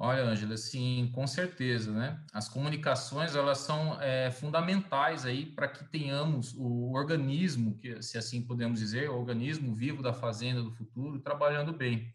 Olha, 0.00 0.22
Ângela, 0.22 0.56
sim, 0.56 1.10
com 1.12 1.26
certeza, 1.26 1.90
né? 1.90 2.24
As 2.32 2.48
comunicações 2.48 3.34
elas 3.34 3.58
são 3.58 4.00
é, 4.00 4.30
fundamentais 4.30 5.26
aí 5.26 5.44
para 5.44 5.66
que 5.66 5.84
tenhamos 5.86 6.54
o 6.56 6.92
organismo, 6.92 7.76
que 7.76 8.00
se 8.00 8.16
assim 8.16 8.46
podemos 8.46 8.78
dizer, 8.78 9.10
o 9.10 9.18
organismo 9.18 9.74
vivo 9.74 10.00
da 10.00 10.12
fazenda 10.12 10.62
do 10.62 10.70
futuro 10.70 11.18
trabalhando 11.18 11.72
bem. 11.72 12.14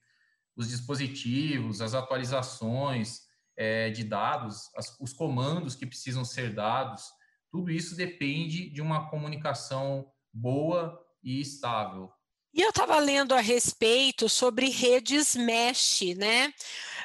Os 0.56 0.70
dispositivos, 0.70 1.82
as 1.82 1.94
atualizações 1.94 3.24
é, 3.58 3.90
de 3.90 4.06
dados, 4.06 4.70
as, 4.78 4.98
os 5.02 5.12
comandos 5.12 5.76
que 5.76 5.86
precisam 5.86 6.24
ser 6.24 6.54
dados, 6.54 7.04
tudo 7.52 7.70
isso 7.70 7.98
depende 7.98 8.70
de 8.70 8.82
uma 8.82 9.10
comunicação 9.10 10.10
boa 10.32 10.98
e 11.22 11.42
estável. 11.42 12.10
E 12.54 12.62
eu 12.62 12.70
estava 12.70 12.98
lendo 13.00 13.34
a 13.34 13.42
respeito 13.42 14.30
sobre 14.30 14.70
redes 14.70 15.36
mesh, 15.36 16.16
né? 16.16 16.54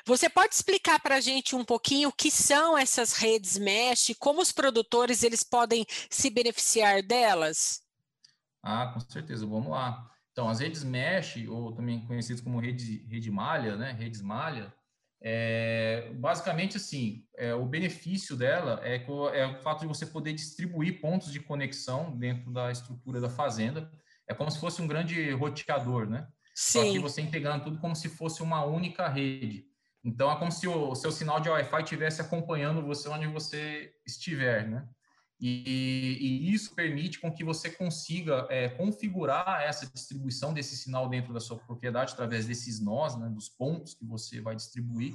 Você 0.08 0.30
pode 0.30 0.54
explicar 0.54 0.98
para 1.02 1.16
a 1.16 1.20
gente 1.20 1.54
um 1.54 1.62
pouquinho 1.62 2.08
o 2.08 2.12
que 2.12 2.30
são 2.30 2.78
essas 2.78 3.12
redes 3.12 3.58
mesh, 3.58 4.16
como 4.18 4.40
os 4.40 4.50
produtores 4.50 5.22
eles 5.22 5.42
podem 5.42 5.84
se 6.08 6.30
beneficiar 6.30 7.02
delas? 7.02 7.82
Ah, 8.62 8.86
com 8.86 9.00
certeza, 9.00 9.46
vamos 9.46 9.68
lá. 9.68 10.10
Então, 10.32 10.48
as 10.48 10.60
redes 10.60 10.82
mesh, 10.82 11.46
ou 11.46 11.74
também 11.74 12.06
conhecidas 12.06 12.40
como 12.40 12.58
rede, 12.58 13.04
rede 13.06 13.30
malha, 13.30 13.76
né? 13.76 13.92
Redes 13.92 14.22
malha, 14.22 14.72
é, 15.20 16.10
basicamente 16.14 16.78
assim, 16.78 17.26
é, 17.36 17.54
o 17.54 17.66
benefício 17.66 18.34
dela 18.34 18.80
é, 18.82 19.04
é 19.34 19.46
o 19.46 19.56
fato 19.56 19.80
de 19.80 19.88
você 19.88 20.06
poder 20.06 20.32
distribuir 20.32 21.02
pontos 21.02 21.30
de 21.30 21.38
conexão 21.38 22.16
dentro 22.16 22.50
da 22.50 22.72
estrutura 22.72 23.20
da 23.20 23.28
fazenda 23.28 23.92
é 24.26 24.32
como 24.32 24.50
se 24.50 24.58
fosse 24.58 24.80
um 24.80 24.86
grande 24.86 25.30
roteador, 25.32 26.08
né? 26.08 26.26
Sim. 26.54 26.80
Só 26.80 26.92
que 26.92 26.98
você 26.98 27.20
integrando 27.20 27.64
tudo 27.64 27.78
como 27.78 27.94
se 27.94 28.08
fosse 28.08 28.42
uma 28.42 28.64
única 28.64 29.06
rede. 29.06 29.68
Então, 30.04 30.30
é 30.30 30.38
como 30.38 30.52
se 30.52 30.66
o, 30.68 30.94
seu 30.94 31.10
sinal 31.10 31.40
de 31.40 31.48
Wi-Fi 31.48 31.82
estivesse 31.82 32.20
acompanhando 32.20 32.82
você 32.82 33.08
onde 33.08 33.26
você 33.26 33.92
estiver, 34.06 34.68
né? 34.68 34.88
E, 35.40 36.18
e 36.20 36.52
isso 36.52 36.74
permite 36.74 37.20
com 37.20 37.32
que 37.32 37.44
você 37.44 37.70
consiga 37.70 38.46
é, 38.50 38.68
configurar 38.68 39.62
essa 39.62 39.86
distribuição 39.86 40.52
desse 40.52 40.76
sinal 40.76 41.08
dentro 41.08 41.32
da 41.32 41.38
sua 41.38 41.56
propriedade 41.56 42.12
através 42.12 42.46
desses 42.46 42.80
nós, 42.80 43.16
né, 43.16 43.28
dos 43.28 43.48
pontos 43.48 43.94
que 43.94 44.04
você 44.04 44.40
vai 44.40 44.56
distribuir 44.56 45.14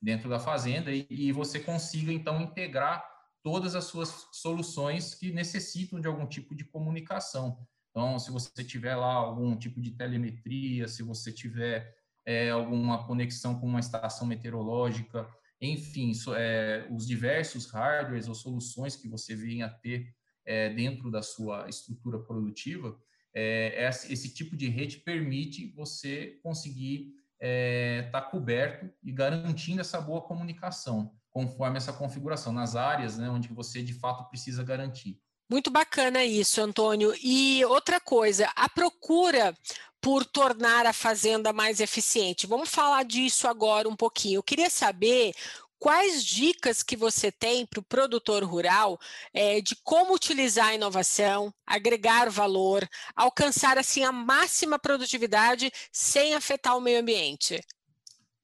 dentro 0.00 0.28
da 0.28 0.38
fazenda 0.38 0.90
e, 0.90 1.06
e 1.08 1.32
você 1.32 1.58
consiga 1.58 2.12
então 2.12 2.42
integrar 2.42 3.02
todas 3.42 3.74
as 3.74 3.84
suas 3.84 4.28
soluções 4.32 5.14
que 5.14 5.32
necessitam 5.32 6.00
de 6.00 6.06
algum 6.06 6.26
tipo 6.26 6.54
de 6.54 6.64
comunicação. 6.64 7.66
Então, 7.90 8.18
se 8.18 8.30
você 8.30 8.64
tiver 8.64 8.94
lá 8.94 9.12
algum 9.12 9.56
tipo 9.56 9.80
de 9.80 9.90
telemetria, 9.92 10.86
se 10.86 11.02
você 11.02 11.32
tiver 11.32 11.94
é, 12.24 12.50
alguma 12.50 13.06
conexão 13.06 13.58
com 13.58 13.66
uma 13.66 13.80
estação 13.80 14.26
meteorológica, 14.26 15.28
enfim, 15.60 16.12
so, 16.12 16.34
é, 16.34 16.86
os 16.90 17.06
diversos 17.06 17.66
hardwares 17.70 18.28
ou 18.28 18.34
soluções 18.34 18.96
que 18.96 19.08
você 19.08 19.34
venha 19.34 19.66
a 19.66 19.70
ter 19.70 20.12
é, 20.44 20.70
dentro 20.70 21.10
da 21.10 21.22
sua 21.22 21.68
estrutura 21.68 22.18
produtiva, 22.18 22.98
é, 23.34 23.88
esse 23.88 24.34
tipo 24.34 24.56
de 24.56 24.68
rede 24.68 24.98
permite 24.98 25.72
você 25.74 26.38
conseguir 26.42 27.14
estar 27.40 27.48
é, 27.48 28.02
tá 28.12 28.20
coberto 28.20 28.90
e 29.02 29.10
garantindo 29.10 29.80
essa 29.80 30.00
boa 30.00 30.20
comunicação, 30.20 31.12
conforme 31.30 31.76
essa 31.76 31.92
configuração, 31.92 32.52
nas 32.52 32.76
áreas 32.76 33.16
né, 33.16 33.28
onde 33.28 33.48
você 33.48 33.82
de 33.82 33.94
fato 33.94 34.28
precisa 34.28 34.62
garantir. 34.62 35.20
Muito 35.50 35.70
bacana 35.70 36.24
isso, 36.24 36.60
Antônio. 36.60 37.12
E 37.22 37.64
outra 37.66 38.00
coisa, 38.00 38.48
a 38.56 38.68
procura 38.68 39.54
por 40.02 40.26
tornar 40.26 40.84
a 40.84 40.92
fazenda 40.92 41.52
mais 41.52 41.80
eficiente. 41.80 42.46
Vamos 42.46 42.68
falar 42.68 43.04
disso 43.04 43.46
agora 43.46 43.88
um 43.88 43.94
pouquinho. 43.94 44.38
Eu 44.38 44.42
queria 44.42 44.68
saber 44.68 45.32
quais 45.78 46.24
dicas 46.24 46.82
que 46.82 46.96
você 46.96 47.30
tem 47.30 47.64
para 47.64 47.78
o 47.78 47.84
produtor 47.84 48.42
rural 48.42 48.98
é, 49.32 49.60
de 49.60 49.76
como 49.76 50.12
utilizar 50.14 50.68
a 50.68 50.74
inovação, 50.74 51.54
agregar 51.64 52.28
valor, 52.28 52.86
alcançar 53.14 53.78
assim 53.78 54.02
a 54.02 54.10
máxima 54.10 54.76
produtividade 54.76 55.72
sem 55.92 56.34
afetar 56.34 56.76
o 56.76 56.80
meio 56.80 57.00
ambiente. 57.00 57.60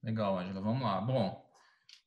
Legal, 0.03 0.39
Angela. 0.39 0.61
Vamos 0.61 0.83
lá. 0.83 1.01
Bom, 1.01 1.45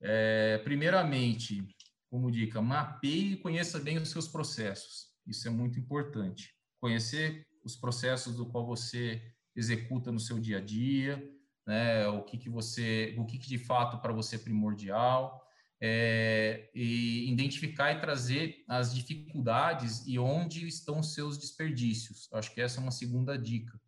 é, 0.01 0.59
primeiramente, 0.63 1.61
como 2.09 2.31
dica, 2.31 2.61
mapeie 2.61 3.33
e 3.33 3.37
conheça 3.37 3.79
bem 3.79 3.97
os 3.97 4.09
seus 4.09 4.29
processos. 4.29 5.07
Isso 5.27 5.45
é 5.45 5.51
muito 5.51 5.77
importante. 5.77 6.55
Conhecer 6.79 7.45
os 7.65 7.75
processos 7.75 8.35
do 8.35 8.45
qual 8.45 8.65
você 8.65 9.21
executa 9.55 10.11
no 10.11 10.19
seu 10.19 10.39
dia 10.39 10.57
a 10.57 10.61
dia, 10.61 11.23
né? 11.65 12.07
O 12.07 12.23
que 12.23 12.37
que 12.37 12.49
você, 12.49 13.15
o 13.17 13.25
que, 13.25 13.37
que 13.37 13.47
de 13.47 13.57
fato 13.57 13.99
para 14.01 14.13
você 14.13 14.35
é 14.35 14.39
primordial, 14.39 15.41
é, 15.83 16.69
e 16.75 17.31
identificar 17.31 17.91
e 17.91 17.99
trazer 17.99 18.63
as 18.67 18.93
dificuldades 18.93 20.05
e 20.05 20.19
onde 20.19 20.67
estão 20.67 20.99
os 20.99 21.15
seus 21.15 21.39
desperdícios. 21.39 22.29
Acho 22.33 22.53
que 22.53 22.61
essa 22.61 22.79
é 22.79 22.83
uma 22.83 22.91
segunda 22.91 23.35
dica. 23.35 23.79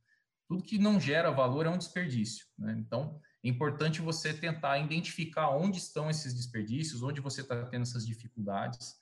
Tudo 0.48 0.64
que 0.64 0.80
não 0.80 1.00
gera 1.00 1.30
valor 1.30 1.68
é 1.68 1.70
um 1.70 1.78
desperdício. 1.78 2.48
Né? 2.58 2.76
Então, 2.80 3.22
é 3.44 3.48
importante 3.48 4.02
você 4.02 4.34
tentar 4.34 4.80
identificar 4.80 5.52
onde 5.52 5.78
estão 5.78 6.10
esses 6.10 6.34
desperdícios, 6.34 7.04
onde 7.04 7.22
você 7.22 7.42
está 7.42 7.64
tendo 7.66 7.84
essas 7.84 8.08
dificuldades. 8.08 8.96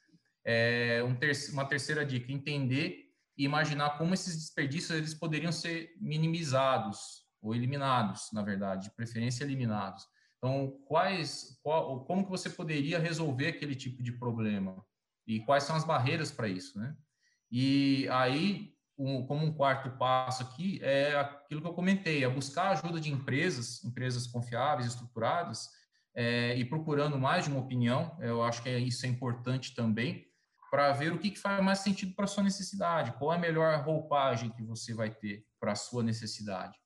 É, 0.44 1.02
um 1.04 1.16
ter 1.16 1.32
uma 1.54 1.66
terceira 1.66 2.06
dica, 2.06 2.32
entender 2.32 3.11
e 3.42 3.44
imaginar 3.44 3.98
como 3.98 4.14
esses 4.14 4.36
desperdícios 4.36 4.96
eles 4.96 5.16
poderiam 5.16 5.52
ser 5.52 5.96
minimizados 6.00 7.26
ou 7.42 7.56
eliminados, 7.56 8.30
na 8.32 8.44
verdade, 8.44 8.84
de 8.84 8.96
preferência 8.96 9.44
eliminados. 9.44 10.06
Então, 10.38 10.78
quais, 10.86 11.60
qual, 11.64 12.06
como 12.06 12.24
que 12.24 12.30
você 12.30 12.52
poderia 12.52 13.00
resolver 13.00 13.48
aquele 13.48 13.74
tipo 13.74 14.04
de 14.04 14.12
problema 14.12 14.86
e 15.26 15.40
quais 15.40 15.64
são 15.64 15.76
as 15.76 15.84
barreiras 15.84 16.32
para 16.32 16.48
isso, 16.48 16.78
né? 16.78 16.96
E 17.52 18.08
aí 18.10 18.76
um, 18.96 19.26
como 19.26 19.44
um 19.44 19.52
quarto 19.52 19.90
passo 19.98 20.44
aqui, 20.44 20.80
é 20.84 21.16
aquilo 21.16 21.62
que 21.62 21.68
eu 21.68 21.74
comentei, 21.74 22.24
é 22.24 22.30
buscar 22.30 22.68
a 22.68 22.72
ajuda 22.72 23.00
de 23.00 23.12
empresas, 23.12 23.84
empresas 23.84 24.28
confiáveis, 24.28 24.86
estruturadas, 24.86 25.68
é, 26.14 26.56
e 26.56 26.64
procurando 26.64 27.18
mais 27.18 27.46
de 27.46 27.50
uma 27.50 27.60
opinião, 27.60 28.16
eu 28.20 28.44
acho 28.44 28.62
que 28.62 28.70
é, 28.70 28.78
isso 28.78 29.04
é 29.04 29.10
importante 29.10 29.74
também, 29.74 30.31
para 30.72 30.94
ver 30.94 31.12
o 31.12 31.20
que, 31.20 31.32
que 31.32 31.40
faz 31.40 31.62
mais 31.62 31.80
sentido 31.80 32.16
para 32.16 32.24
a 32.24 32.28
sua 32.30 32.44
necessidade, 32.44 33.12
qual 33.20 33.34
é 33.34 33.36
a 33.36 33.40
melhor 33.40 33.78
roupagem 33.82 34.50
que 34.52 34.64
você 34.64 34.94
vai 34.94 35.12
ter 35.14 35.46
para 35.60 35.74
a 35.74 35.76
sua 35.76 36.02
necessidade. 36.02 36.80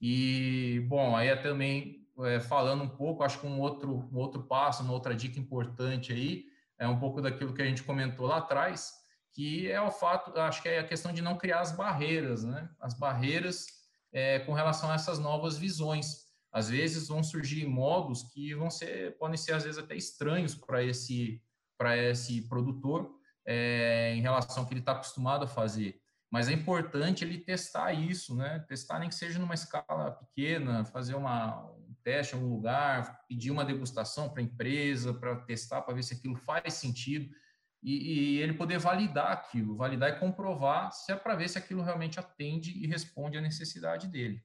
E, 0.00 0.82
bom, 0.88 1.14
aí 1.14 1.28
é 1.28 1.36
também 1.36 2.08
é, 2.20 2.40
falando 2.40 2.82
um 2.82 2.88
pouco, 2.88 3.22
acho 3.22 3.38
que 3.38 3.46
um 3.46 3.60
outro, 3.60 4.08
um 4.10 4.16
outro 4.16 4.42
passo, 4.44 4.82
uma 4.82 4.94
outra 4.94 5.14
dica 5.14 5.38
importante 5.38 6.14
aí, 6.14 6.46
é 6.78 6.88
um 6.88 6.98
pouco 6.98 7.20
daquilo 7.20 7.52
que 7.52 7.60
a 7.60 7.66
gente 7.66 7.82
comentou 7.82 8.26
lá 8.26 8.38
atrás, 8.38 8.94
que 9.34 9.70
é 9.70 9.80
o 9.82 9.90
fato, 9.90 10.36
acho 10.40 10.62
que 10.62 10.70
é 10.70 10.78
a 10.78 10.86
questão 10.86 11.12
de 11.12 11.20
não 11.20 11.36
criar 11.36 11.60
as 11.60 11.72
barreiras, 11.72 12.42
né? 12.42 12.70
As 12.80 12.94
barreiras 12.94 13.66
é, 14.14 14.38
com 14.40 14.54
relação 14.54 14.90
a 14.90 14.94
essas 14.94 15.18
novas 15.18 15.58
visões. 15.58 16.24
Às 16.50 16.70
vezes 16.70 17.08
vão 17.08 17.22
surgir 17.22 17.66
modos 17.66 18.22
que 18.32 18.54
vão 18.54 18.70
ser, 18.70 19.16
podem 19.18 19.36
ser 19.36 19.52
às 19.52 19.64
vezes 19.64 19.78
até 19.78 19.94
estranhos 19.94 20.54
para 20.54 20.82
esse 20.82 21.40
para 21.80 21.96
esse 21.96 22.42
produtor 22.42 23.10
é, 23.46 24.12
em 24.14 24.20
relação 24.20 24.62
ao 24.62 24.68
que 24.68 24.74
ele 24.74 24.80
está 24.80 24.92
acostumado 24.92 25.44
a 25.44 25.48
fazer. 25.48 25.98
Mas 26.30 26.46
é 26.46 26.52
importante 26.52 27.24
ele 27.24 27.38
testar 27.38 27.94
isso, 27.94 28.36
né? 28.36 28.58
Testar 28.68 28.98
nem 28.98 29.08
que 29.08 29.14
seja 29.14 29.38
numa 29.38 29.54
escala 29.54 30.12
pequena, 30.12 30.84
fazer 30.84 31.14
uma, 31.14 31.64
um 31.70 31.94
teste 32.04 32.34
em 32.34 32.38
algum 32.38 32.54
lugar, 32.54 33.24
pedir 33.26 33.50
uma 33.50 33.64
degustação 33.64 34.28
para 34.28 34.42
a 34.42 34.44
empresa, 34.44 35.14
para 35.14 35.36
testar, 35.36 35.80
para 35.80 35.94
ver 35.94 36.02
se 36.02 36.12
aquilo 36.12 36.36
faz 36.36 36.74
sentido 36.74 37.34
e, 37.82 38.36
e, 38.36 38.42
ele 38.42 38.52
poder 38.52 38.78
validar 38.78 39.32
aquilo, 39.32 39.74
validar 39.74 40.10
e 40.10 40.20
comprovar 40.20 40.92
se 40.92 41.10
é 41.10 41.16
para 41.16 41.34
ver 41.34 41.48
se 41.48 41.56
aquilo 41.56 41.82
realmente 41.82 42.20
atende 42.20 42.72
e 42.72 42.86
responde 42.86 43.38
à 43.38 43.40
necessidade 43.40 44.06
dele. 44.06 44.44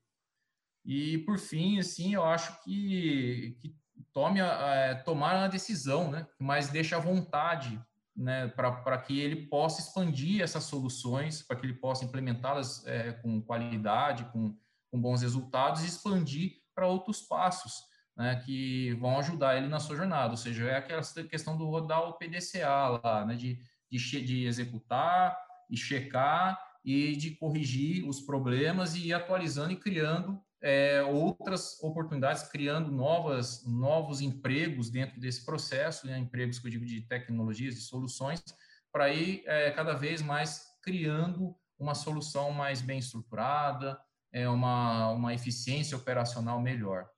E 0.85 1.17
por 1.19 1.37
fim, 1.37 1.79
assim, 1.79 2.13
eu 2.13 2.23
acho 2.23 2.63
que, 2.63 3.57
que 3.59 3.75
tome 4.13 4.41
a, 4.41 5.01
tomar 5.05 5.35
uma 5.35 5.49
decisão, 5.49 6.11
né? 6.11 6.27
Mas 6.39 6.69
deixa 6.69 6.97
à 6.97 6.99
vontade, 6.99 7.81
né? 8.15 8.47
Para 8.49 8.97
que 8.97 9.19
ele 9.19 9.47
possa 9.47 9.81
expandir 9.81 10.41
essas 10.41 10.63
soluções, 10.63 11.41
para 11.41 11.57
que 11.57 11.65
ele 11.65 11.73
possa 11.73 12.05
implementá-las 12.05 12.85
é, 12.85 13.11
com 13.13 13.41
qualidade, 13.41 14.25
com, 14.25 14.55
com 14.91 15.01
bons 15.01 15.21
resultados 15.21 15.83
e 15.83 15.87
expandir 15.87 16.61
para 16.73 16.87
outros 16.87 17.21
passos 17.21 17.83
né, 18.15 18.41
que 18.45 18.93
vão 18.93 19.19
ajudar 19.19 19.57
ele 19.57 19.67
na 19.67 19.79
sua 19.79 19.95
jornada. 19.95 20.31
Ou 20.31 20.37
seja, 20.37 20.65
é 20.65 20.77
aquela 20.77 21.01
questão 21.29 21.57
do 21.57 21.69
rodar 21.69 22.07
o 22.07 22.13
PDCA 22.13 22.99
lá, 23.03 23.25
né, 23.25 23.35
de, 23.35 23.59
de, 23.91 24.21
de 24.21 24.45
executar 24.45 25.37
e 25.69 25.75
checar 25.75 26.59
e 26.83 27.15
de 27.15 27.31
corrigir 27.31 28.07
os 28.07 28.21
problemas 28.21 28.95
e 28.95 29.07
ir 29.07 29.13
atualizando 29.13 29.71
e 29.71 29.75
criando 29.75 30.39
é, 30.61 31.03
outras 31.03 31.81
oportunidades, 31.83 32.43
criando 32.43 32.91
novas, 32.91 33.65
novos 33.65 34.21
empregos 34.21 34.89
dentro 34.89 35.19
desse 35.19 35.45
processo, 35.45 36.07
né, 36.07 36.17
empregos 36.17 36.59
que 36.59 36.67
eu 36.67 36.71
digo 36.71 36.85
de 36.85 37.01
tecnologias, 37.01 37.75
de 37.75 37.81
soluções, 37.81 38.43
para 38.91 39.09
ir 39.09 39.43
é, 39.45 39.71
cada 39.71 39.93
vez 39.93 40.21
mais 40.21 40.65
criando 40.81 41.55
uma 41.77 41.93
solução 41.93 42.51
mais 42.51 42.81
bem 42.81 42.99
estruturada, 42.99 43.99
é, 44.31 44.47
uma, 44.49 45.11
uma 45.11 45.33
eficiência 45.33 45.97
operacional 45.97 46.59
melhor. 46.61 47.09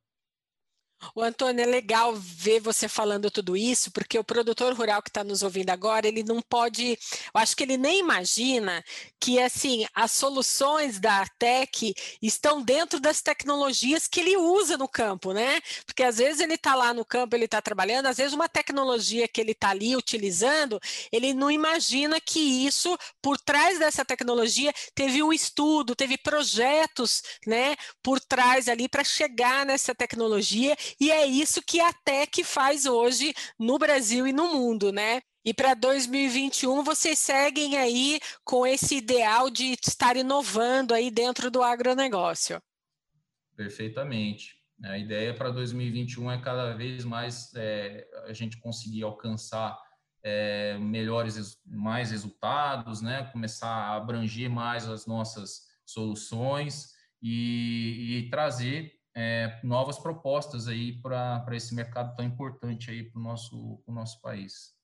O 1.14 1.22
Antônio, 1.22 1.62
é 1.62 1.66
legal 1.66 2.16
ver 2.16 2.60
você 2.60 2.88
falando 2.88 3.30
tudo 3.30 3.56
isso, 3.56 3.92
porque 3.92 4.18
o 4.18 4.24
produtor 4.24 4.74
rural 4.74 5.02
que 5.02 5.10
está 5.10 5.24
nos 5.24 5.44
ouvindo 5.44 5.70
agora, 5.70 6.08
ele 6.08 6.24
não 6.24 6.42
pode, 6.42 6.92
eu 6.92 7.42
acho 7.42 7.56
que 7.56 7.64
ele 7.64 7.78
nem 7.78 8.00
imagina 8.00 8.84
que 9.20 9.40
assim 9.40 9.86
as 9.94 10.12
soluções 10.12 11.00
da 11.00 11.26
Tech 11.38 11.94
estão 12.22 12.62
dentro 12.62 13.00
das 13.00 13.22
tecnologias 13.22 14.08
que 14.08 14.20
ele 14.20 14.38
usa 14.38 14.78
no 14.78 14.88
campo, 14.88 15.34
né? 15.34 15.60
Porque 15.86 16.04
às 16.04 16.18
vezes 16.18 16.42
ele 16.42 16.56
está 16.56 16.76
lá 16.76 16.94
no 16.94 17.06
campo, 17.06 17.36
ele 17.36 17.46
está 17.46 17.62
trabalhando, 17.62 18.08
às 18.08 18.18
vezes 18.18 18.34
uma 18.34 18.50
tecnologia 18.50 19.28
que 19.28 19.40
ele 19.40 19.52
está 19.52 19.70
ali 19.70 19.96
utilizando, 19.96 20.80
ele 21.12 21.34
não 21.34 21.52
imagina 21.52 22.20
que 22.20 22.40
isso, 22.40 22.98
por 23.22 23.38
trás 23.40 23.78
dessa 23.80 24.04
tecnologia, 24.04 24.74
teve 24.96 25.22
um 25.22 25.32
estudo, 25.32 25.96
teve 25.96 26.18
projetos, 26.18 27.22
né, 27.46 27.76
por 28.02 28.20
trás 28.20 28.68
ali 28.68 28.90
para 28.90 29.04
chegar 29.04 29.66
nessa 29.66 29.94
tecnologia 29.94 30.76
e 31.00 31.12
é 31.12 31.26
isso 31.26 31.62
que 31.62 31.80
a 31.80 31.92
Tech 31.94 32.44
faz 32.44 32.86
hoje 32.86 33.34
no 33.60 33.78
Brasil 33.78 34.28
e 34.28 34.34
no 34.34 34.54
mundo, 34.54 34.92
né? 34.92 35.22
E 35.46 35.54
para 35.54 35.74
2021 35.74 36.84
vocês 36.84 37.18
seguem 37.20 37.78
aí 37.78 38.20
com 38.44 38.68
esse 38.68 38.98
ideal 38.98 39.50
de 39.50 39.78
estar 39.82 40.18
inovando 40.18 40.94
aí 40.94 41.10
dentro 41.10 41.50
do 41.50 41.64
agronegócio. 41.64 42.62
Perfeitamente. 43.56 44.58
A 44.84 44.98
ideia 44.98 45.34
para 45.34 45.50
2021 45.50 46.32
é 46.32 46.42
cada 46.42 46.74
vez 46.76 47.06
mais 47.06 47.52
é, 47.56 48.08
a 48.26 48.34
gente 48.34 48.60
conseguir 48.60 49.04
alcançar 49.04 49.80
é, 50.22 50.78
melhores, 50.78 51.58
mais 51.66 52.12
resultados, 52.12 53.02
né? 53.02 53.24
Começar 53.32 53.70
a 53.70 53.96
abranger 53.96 54.50
mais 54.50 54.88
as 54.88 55.08
nossas 55.08 55.62
soluções 55.86 56.92
e, 57.22 58.26
e 58.26 58.30
trazer 58.30 58.97
é, 59.20 59.60
novas 59.64 59.98
propostas 59.98 60.68
aí 60.68 61.02
para 61.02 61.44
esse 61.54 61.74
mercado 61.74 62.16
tão 62.16 62.24
importante 62.24 62.92
aí 62.92 63.04
para 63.04 63.20
o 63.20 63.24
nosso, 63.24 63.82
nosso 63.88 64.22
país. 64.22 64.77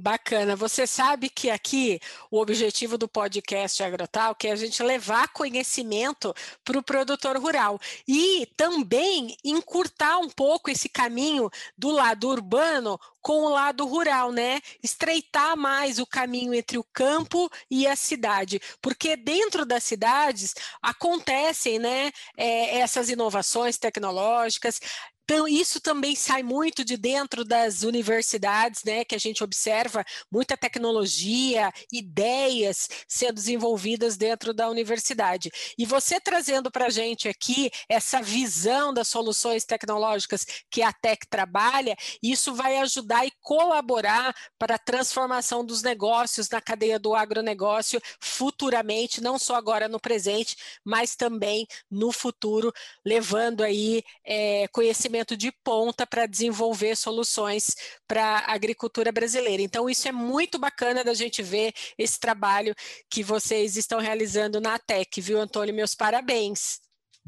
Bacana. 0.00 0.54
Você 0.54 0.86
sabe 0.86 1.28
que 1.28 1.50
aqui 1.50 1.98
o 2.30 2.40
objetivo 2.40 2.96
do 2.96 3.08
podcast 3.08 3.82
Agrotal 3.82 4.36
é 4.44 4.52
a 4.52 4.56
gente 4.56 4.80
levar 4.80 5.32
conhecimento 5.32 6.32
para 6.64 6.78
o 6.78 6.82
produtor 6.82 7.36
rural 7.36 7.80
e 8.06 8.46
também 8.56 9.36
encurtar 9.44 10.18
um 10.18 10.28
pouco 10.28 10.70
esse 10.70 10.88
caminho 10.88 11.50
do 11.76 11.90
lado 11.90 12.28
urbano 12.28 12.98
com 13.20 13.44
o 13.44 13.48
lado 13.48 13.84
rural, 13.86 14.30
né? 14.30 14.60
Estreitar 14.82 15.56
mais 15.56 15.98
o 15.98 16.06
caminho 16.06 16.54
entre 16.54 16.78
o 16.78 16.84
campo 16.92 17.50
e 17.68 17.84
a 17.84 17.96
cidade, 17.96 18.60
porque 18.80 19.16
dentro 19.16 19.66
das 19.66 19.82
cidades 19.82 20.54
acontecem, 20.80 21.78
né, 21.78 22.12
é, 22.36 22.78
essas 22.78 23.08
inovações 23.10 23.76
tecnológicas, 23.76 24.80
então, 25.30 25.46
isso 25.46 25.78
também 25.78 26.16
sai 26.16 26.42
muito 26.42 26.82
de 26.82 26.96
dentro 26.96 27.44
das 27.44 27.82
universidades, 27.82 28.82
né, 28.82 29.04
que 29.04 29.14
a 29.14 29.18
gente 29.18 29.44
observa 29.44 30.02
muita 30.32 30.56
tecnologia, 30.56 31.70
ideias 31.92 32.88
sendo 33.06 33.34
desenvolvidas 33.34 34.16
dentro 34.16 34.54
da 34.54 34.70
universidade. 34.70 35.50
E 35.76 35.84
você 35.84 36.18
trazendo 36.18 36.70
para 36.70 36.86
a 36.86 36.88
gente 36.88 37.28
aqui 37.28 37.70
essa 37.90 38.22
visão 38.22 38.94
das 38.94 39.08
soluções 39.08 39.66
tecnológicas 39.66 40.46
que 40.70 40.80
a 40.80 40.94
Tec 40.94 41.26
trabalha, 41.28 41.94
isso 42.22 42.54
vai 42.54 42.78
ajudar 42.78 43.26
e 43.26 43.32
colaborar 43.42 44.34
para 44.58 44.76
a 44.76 44.78
transformação 44.78 45.62
dos 45.62 45.82
negócios 45.82 46.48
na 46.48 46.62
cadeia 46.62 46.98
do 46.98 47.14
agronegócio 47.14 48.00
futuramente, 48.18 49.20
não 49.20 49.38
só 49.38 49.56
agora 49.56 49.88
no 49.88 50.00
presente, 50.00 50.56
mas 50.82 51.14
também 51.14 51.66
no 51.90 52.12
futuro, 52.12 52.72
levando 53.04 53.62
aí 53.62 54.02
é, 54.24 54.66
conhecimento 54.68 55.17
conhecimento 55.18 55.36
de 55.36 55.52
ponta 55.64 56.06
para 56.06 56.26
desenvolver 56.26 56.96
soluções 56.96 57.74
para 58.06 58.38
a 58.38 58.54
agricultura 58.54 59.10
brasileira. 59.10 59.62
Então, 59.62 59.88
isso 59.88 60.06
é 60.06 60.12
muito 60.12 60.58
bacana 60.58 61.02
da 61.02 61.14
gente 61.14 61.42
ver 61.42 61.72
esse 61.96 62.18
trabalho 62.20 62.74
que 63.10 63.22
vocês 63.22 63.76
estão 63.76 64.00
realizando 64.00 64.60
na 64.60 64.78
TEC, 64.78 65.20
viu, 65.20 65.40
Antônio? 65.40 65.74
Meus 65.74 65.94
parabéns. 65.94 66.80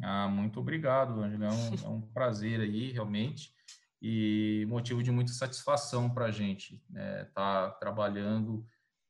Ah, 0.02 0.28
muito 0.28 0.60
obrigado, 0.60 1.20
Angela. 1.20 1.46
É 1.46 1.52
um, 1.52 1.74
é 1.84 1.88
um 1.88 2.00
prazer 2.00 2.60
aí, 2.60 2.92
realmente, 2.92 3.52
e 4.00 4.64
motivo 4.68 5.02
de 5.02 5.10
muita 5.10 5.32
satisfação 5.32 6.08
para 6.08 6.26
a 6.26 6.30
gente 6.30 6.74
estar 6.74 6.90
né, 6.90 7.24
tá 7.34 7.70
trabalhando 7.72 8.64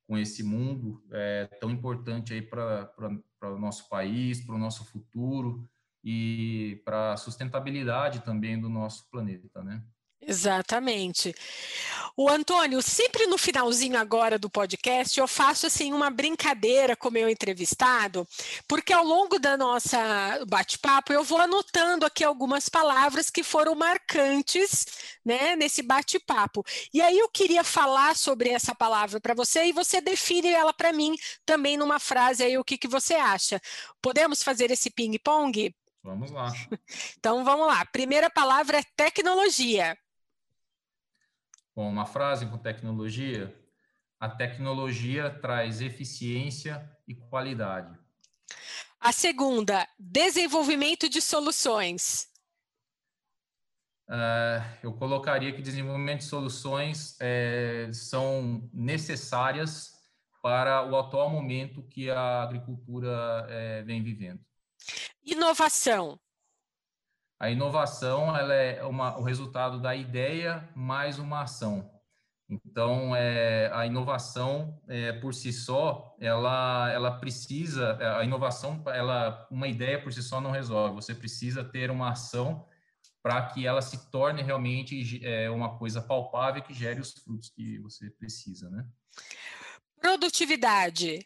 com 0.08 0.18
esse 0.18 0.42
mundo 0.42 1.04
é, 1.12 1.46
tão 1.60 1.70
importante 1.70 2.32
aí 2.32 2.42
para 2.42 2.90
o 3.42 3.58
nosso 3.58 3.88
país, 3.88 4.44
para 4.44 4.56
o 4.56 4.58
nosso 4.58 4.84
futuro 4.86 5.68
e 6.04 6.80
para 6.84 7.12
a 7.12 7.16
sustentabilidade 7.16 8.20
também 8.20 8.60
do 8.60 8.68
nosso 8.68 9.08
planeta, 9.10 9.62
né? 9.62 9.82
Exatamente. 10.22 11.34
O 12.14 12.28
Antônio, 12.28 12.82
sempre 12.82 13.26
no 13.26 13.38
finalzinho 13.38 13.98
agora 13.98 14.38
do 14.38 14.50
podcast, 14.50 15.18
eu 15.18 15.26
faço 15.26 15.66
assim 15.66 15.94
uma 15.94 16.10
brincadeira 16.10 16.94
com 16.94 17.08
o 17.08 17.12
meu 17.12 17.28
entrevistado, 17.28 18.28
porque 18.68 18.92
ao 18.92 19.02
longo 19.02 19.38
da 19.38 19.56
nossa 19.56 20.44
bate-papo 20.46 21.12
eu 21.12 21.24
vou 21.24 21.38
anotando 21.38 22.04
aqui 22.04 22.22
algumas 22.22 22.68
palavras 22.68 23.30
que 23.30 23.42
foram 23.42 23.74
marcantes, 23.74 24.84
né, 25.24 25.56
nesse 25.56 25.82
bate-papo. 25.82 26.62
E 26.92 27.00
aí 27.00 27.18
eu 27.18 27.28
queria 27.30 27.64
falar 27.64 28.14
sobre 28.14 28.50
essa 28.50 28.74
palavra 28.74 29.20
para 29.20 29.34
você 29.34 29.64
e 29.64 29.72
você 29.72 30.02
define 30.02 30.48
ela 30.48 30.74
para 30.74 30.92
mim 30.92 31.16
também 31.46 31.78
numa 31.78 31.98
frase 31.98 32.42
aí 32.44 32.58
o 32.58 32.64
que 32.64 32.76
que 32.76 32.88
você 32.88 33.14
acha. 33.14 33.58
Podemos 34.02 34.42
fazer 34.42 34.70
esse 34.70 34.90
ping-pong? 34.90 35.74
Vamos 36.02 36.30
lá. 36.30 36.50
então 37.18 37.44
vamos 37.44 37.66
lá. 37.66 37.84
Primeira 37.86 38.30
palavra 38.30 38.78
é 38.78 38.82
tecnologia. 38.96 39.96
Bom, 41.74 41.88
uma 41.88 42.06
frase 42.06 42.46
com 42.46 42.58
tecnologia. 42.58 43.56
A 44.18 44.28
tecnologia 44.28 45.30
traz 45.30 45.80
eficiência 45.80 46.90
e 47.06 47.14
qualidade. 47.14 47.98
A 48.98 49.12
segunda, 49.12 49.88
desenvolvimento 49.98 51.08
de 51.08 51.22
soluções. 51.22 52.28
Uh, 54.06 54.60
eu 54.82 54.92
colocaria 54.92 55.52
que 55.52 55.62
desenvolvimento 55.62 56.18
de 56.18 56.24
soluções 56.24 57.16
é, 57.20 57.88
são 57.92 58.68
necessárias 58.74 59.92
para 60.42 60.84
o 60.84 60.98
atual 60.98 61.30
momento 61.30 61.82
que 61.84 62.10
a 62.10 62.42
agricultura 62.42 63.46
é, 63.48 63.82
vem 63.82 64.02
vivendo. 64.02 64.44
Inovação. 65.24 66.18
A 67.38 67.50
inovação 67.50 68.36
ela 68.36 68.52
é 68.52 68.84
uma, 68.84 69.18
o 69.18 69.22
resultado 69.22 69.80
da 69.80 69.96
ideia 69.96 70.68
mais 70.74 71.18
uma 71.18 71.42
ação. 71.42 71.90
Então, 72.50 73.14
é, 73.14 73.70
a 73.72 73.86
inovação 73.86 74.82
é, 74.88 75.12
por 75.12 75.32
si 75.32 75.52
só, 75.52 76.16
ela, 76.20 76.90
ela 76.92 77.18
precisa, 77.18 77.96
a 78.18 78.24
inovação, 78.24 78.82
ela, 78.88 79.46
uma 79.50 79.68
ideia 79.68 80.02
por 80.02 80.12
si 80.12 80.20
só 80.20 80.40
não 80.40 80.50
resolve. 80.50 80.96
Você 80.96 81.14
precisa 81.14 81.62
ter 81.62 81.90
uma 81.92 82.10
ação 82.10 82.66
para 83.22 83.40
que 83.46 83.66
ela 83.66 83.80
se 83.80 84.10
torne 84.10 84.42
realmente 84.42 85.24
é, 85.24 85.48
uma 85.48 85.78
coisa 85.78 86.02
palpável 86.02 86.62
que 86.62 86.74
gere 86.74 87.00
os 87.00 87.12
frutos 87.12 87.50
que 87.50 87.78
você 87.78 88.10
precisa, 88.10 88.68
né? 88.68 88.84
Produtividade. 90.00 91.24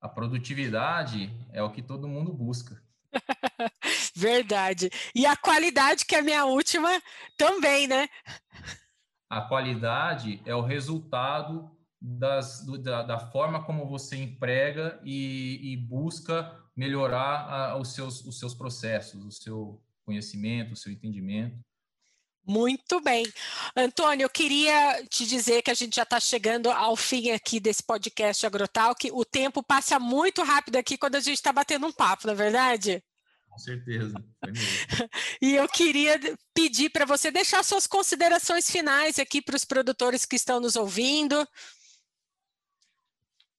A 0.00 0.08
produtividade 0.08 1.30
é 1.52 1.62
o 1.62 1.70
que 1.70 1.82
todo 1.82 2.08
mundo 2.08 2.32
busca. 2.32 2.80
Verdade. 4.14 4.90
E 5.14 5.26
a 5.26 5.36
qualidade, 5.36 6.04
que 6.04 6.14
é 6.14 6.18
a 6.18 6.22
minha 6.22 6.44
última, 6.44 6.88
também, 7.36 7.86
né? 7.86 8.08
A 9.28 9.40
qualidade 9.42 10.40
é 10.44 10.54
o 10.54 10.60
resultado 10.60 11.70
das, 12.00 12.64
do, 12.64 12.78
da, 12.78 13.02
da, 13.02 13.18
forma 13.18 13.64
como 13.64 13.88
você 13.88 14.16
emprega 14.16 15.00
e, 15.04 15.72
e 15.72 15.76
busca 15.76 16.54
melhorar 16.76 17.48
a, 17.48 17.76
os, 17.76 17.94
seus, 17.94 18.24
os 18.24 18.38
seus 18.38 18.54
processos, 18.54 19.24
o 19.24 19.32
seu 19.32 19.82
conhecimento, 20.04 20.72
o 20.72 20.76
seu 20.76 20.92
entendimento. 20.92 21.58
Muito 22.46 23.00
bem. 23.00 23.26
Antônio, 23.76 24.24
eu 24.24 24.30
queria 24.30 25.04
te 25.08 25.26
dizer 25.26 25.62
que 25.62 25.70
a 25.70 25.74
gente 25.74 25.96
já 25.96 26.04
está 26.04 26.20
chegando 26.20 26.70
ao 26.70 26.94
fim 26.94 27.32
aqui 27.32 27.58
desse 27.58 27.82
podcast 27.82 28.46
Agrotalk. 28.46 29.10
O 29.12 29.24
tempo 29.24 29.64
passa 29.64 29.98
muito 29.98 30.44
rápido 30.44 30.76
aqui 30.76 30.96
quando 30.96 31.16
a 31.16 31.20
gente 31.20 31.34
está 31.34 31.52
batendo 31.52 31.86
um 31.86 31.92
papo, 31.92 32.26
não 32.26 32.34
é 32.34 32.36
verdade? 32.36 33.02
Com 33.50 33.58
certeza. 33.58 34.14
e 35.42 35.56
eu 35.56 35.66
queria 35.68 36.20
pedir 36.54 36.90
para 36.90 37.04
você 37.04 37.32
deixar 37.32 37.64
suas 37.64 37.86
considerações 37.86 38.70
finais 38.70 39.18
aqui 39.18 39.42
para 39.42 39.56
os 39.56 39.64
produtores 39.64 40.24
que 40.24 40.36
estão 40.36 40.60
nos 40.60 40.76
ouvindo. 40.76 41.36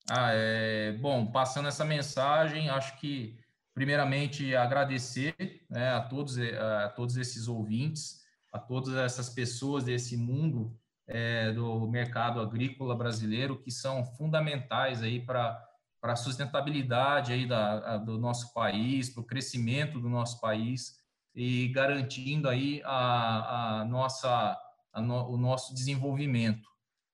Ah, 0.09 0.31
é, 0.31 0.93
bom, 0.93 1.29
passando 1.29 1.67
essa 1.67 1.83
mensagem, 1.83 2.69
acho 2.69 2.97
que 2.99 3.37
primeiramente 3.73 4.55
agradecer 4.55 5.35
né, 5.69 5.89
a, 5.89 6.01
todos, 6.01 6.37
a 6.37 6.89
todos 6.89 7.17
esses 7.17 7.47
ouvintes, 7.47 8.25
a 8.51 8.59
todas 8.59 8.95
essas 8.95 9.29
pessoas 9.29 9.83
desse 9.83 10.17
mundo 10.17 10.77
é, 11.07 11.51
do 11.51 11.87
mercado 11.87 12.39
agrícola 12.39 12.95
brasileiro 12.95 13.61
que 13.61 13.71
são 13.71 14.03
fundamentais 14.03 15.01
aí 15.01 15.19
para 15.19 15.63
para 15.99 16.13
a 16.13 16.15
sustentabilidade 16.15 17.33
aí 17.33 17.45
da, 17.45 17.95
a, 17.95 17.97
do 17.97 18.17
nosso 18.17 18.53
país, 18.53 19.09
para 19.09 19.21
o 19.21 19.25
crescimento 19.25 19.99
do 19.99 20.09
nosso 20.09 20.39
país 20.39 20.95
e 21.35 21.67
garantindo 21.69 22.47
aí 22.47 22.81
a, 22.85 23.81
a 23.81 23.85
nossa, 23.85 24.57
a 24.93 25.01
no, 25.01 25.29
o 25.29 25.37
nosso 25.37 25.73
desenvolvimento. 25.73 26.67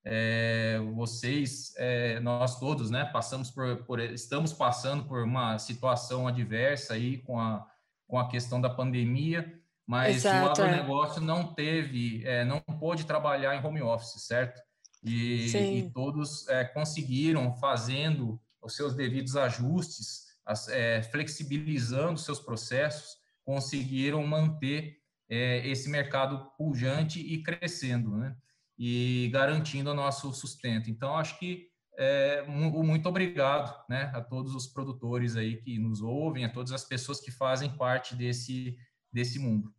É, 0.05 0.79
vocês, 0.93 1.73
é, 1.77 2.19
nós 2.19 2.59
todos, 2.59 2.89
né, 2.89 3.05
passamos 3.05 3.49
por, 3.49 3.83
por, 3.85 3.99
estamos 3.99 4.51
passando 4.51 5.05
por 5.05 5.23
uma 5.23 5.57
situação 5.57 6.27
adversa 6.27 6.93
aí 6.93 7.17
com 7.19 7.39
a, 7.39 7.65
com 8.05 8.19
a 8.19 8.27
questão 8.27 8.59
da 8.59 8.69
pandemia, 8.69 9.61
mas 9.85 10.17
Exato, 10.17 10.61
o 10.61 10.63
é. 10.63 10.67
agronegócio 10.67 11.21
é. 11.21 11.25
não 11.25 11.53
teve, 11.53 12.25
é, 12.25 12.45
não 12.45 12.59
pôde 12.59 13.05
trabalhar 13.05 13.55
em 13.55 13.65
home 13.65 13.81
office, 13.81 14.25
certo? 14.25 14.61
E, 15.03 15.47
e 15.55 15.91
todos 15.91 16.47
é, 16.47 16.63
conseguiram, 16.63 17.53
fazendo 17.55 18.39
os 18.61 18.75
seus 18.75 18.93
devidos 18.93 19.35
ajustes, 19.35 20.23
as, 20.45 20.69
é, 20.69 21.01
flexibilizando 21.03 22.17
seus 22.19 22.39
processos, 22.39 23.17
conseguiram 23.43 24.25
manter 24.25 25.01
esse 25.29 25.89
mercado 25.89 26.51
pujante 26.57 27.19
e 27.19 27.41
crescendo, 27.41 28.15
né? 28.15 28.35
e 28.77 29.29
garantindo 29.31 29.91
o 29.91 29.93
nosso 29.93 30.33
sustento. 30.33 30.89
Então, 30.89 31.15
acho 31.15 31.37
que 31.39 31.67
é, 31.97 32.43
muito 32.47 33.07
obrigado 33.07 33.73
né, 33.87 34.11
a 34.15 34.21
todos 34.21 34.55
os 34.55 34.65
produtores 34.67 35.35
aí 35.35 35.57
que 35.57 35.77
nos 35.77 36.01
ouvem, 36.01 36.43
a 36.43 36.49
todas 36.49 36.71
as 36.71 36.83
pessoas 36.83 37.19
que 37.19 37.31
fazem 37.31 37.69
parte 37.77 38.15
desse, 38.15 38.75
desse 39.13 39.39
mundo. 39.39 39.73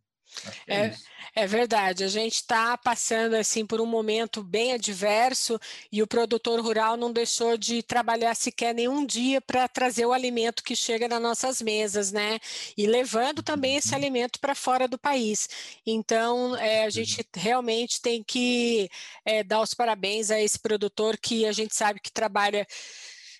É, 0.67 0.87
é, 0.87 0.95
é, 1.35 1.47
verdade, 1.47 2.03
a 2.03 2.07
gente 2.07 2.35
está 2.35 2.77
passando 2.77 3.35
assim 3.35 3.65
por 3.65 3.79
um 3.79 3.85
momento 3.85 4.43
bem 4.43 4.73
adverso 4.73 5.59
e 5.91 6.01
o 6.01 6.07
produtor 6.07 6.59
rural 6.59 6.97
não 6.97 7.11
deixou 7.11 7.57
de 7.57 7.81
trabalhar 7.83 8.35
sequer 8.35 8.73
nenhum 8.73 9.05
dia 9.05 9.39
para 9.39 9.67
trazer 9.67 10.05
o 10.05 10.11
alimento 10.11 10.63
que 10.63 10.75
chega 10.75 11.07
nas 11.07 11.21
nossas 11.21 11.61
mesas, 11.61 12.11
né? 12.11 12.39
E 12.75 12.85
levando 12.87 13.41
também 13.43 13.77
esse 13.77 13.91
uhum. 13.91 13.95
alimento 13.95 14.39
para 14.39 14.55
fora 14.55 14.87
do 14.87 14.97
país. 14.97 15.47
Então, 15.85 16.55
é, 16.57 16.85
a 16.85 16.89
gente 16.89 17.23
realmente 17.35 18.01
tem 18.01 18.23
que 18.23 18.89
é, 19.23 19.43
dar 19.43 19.61
os 19.61 19.73
parabéns 19.73 20.31
a 20.31 20.41
esse 20.41 20.59
produtor 20.59 21.17
que 21.17 21.45
a 21.45 21.51
gente 21.51 21.75
sabe 21.75 21.99
que 21.99 22.11
trabalha 22.11 22.67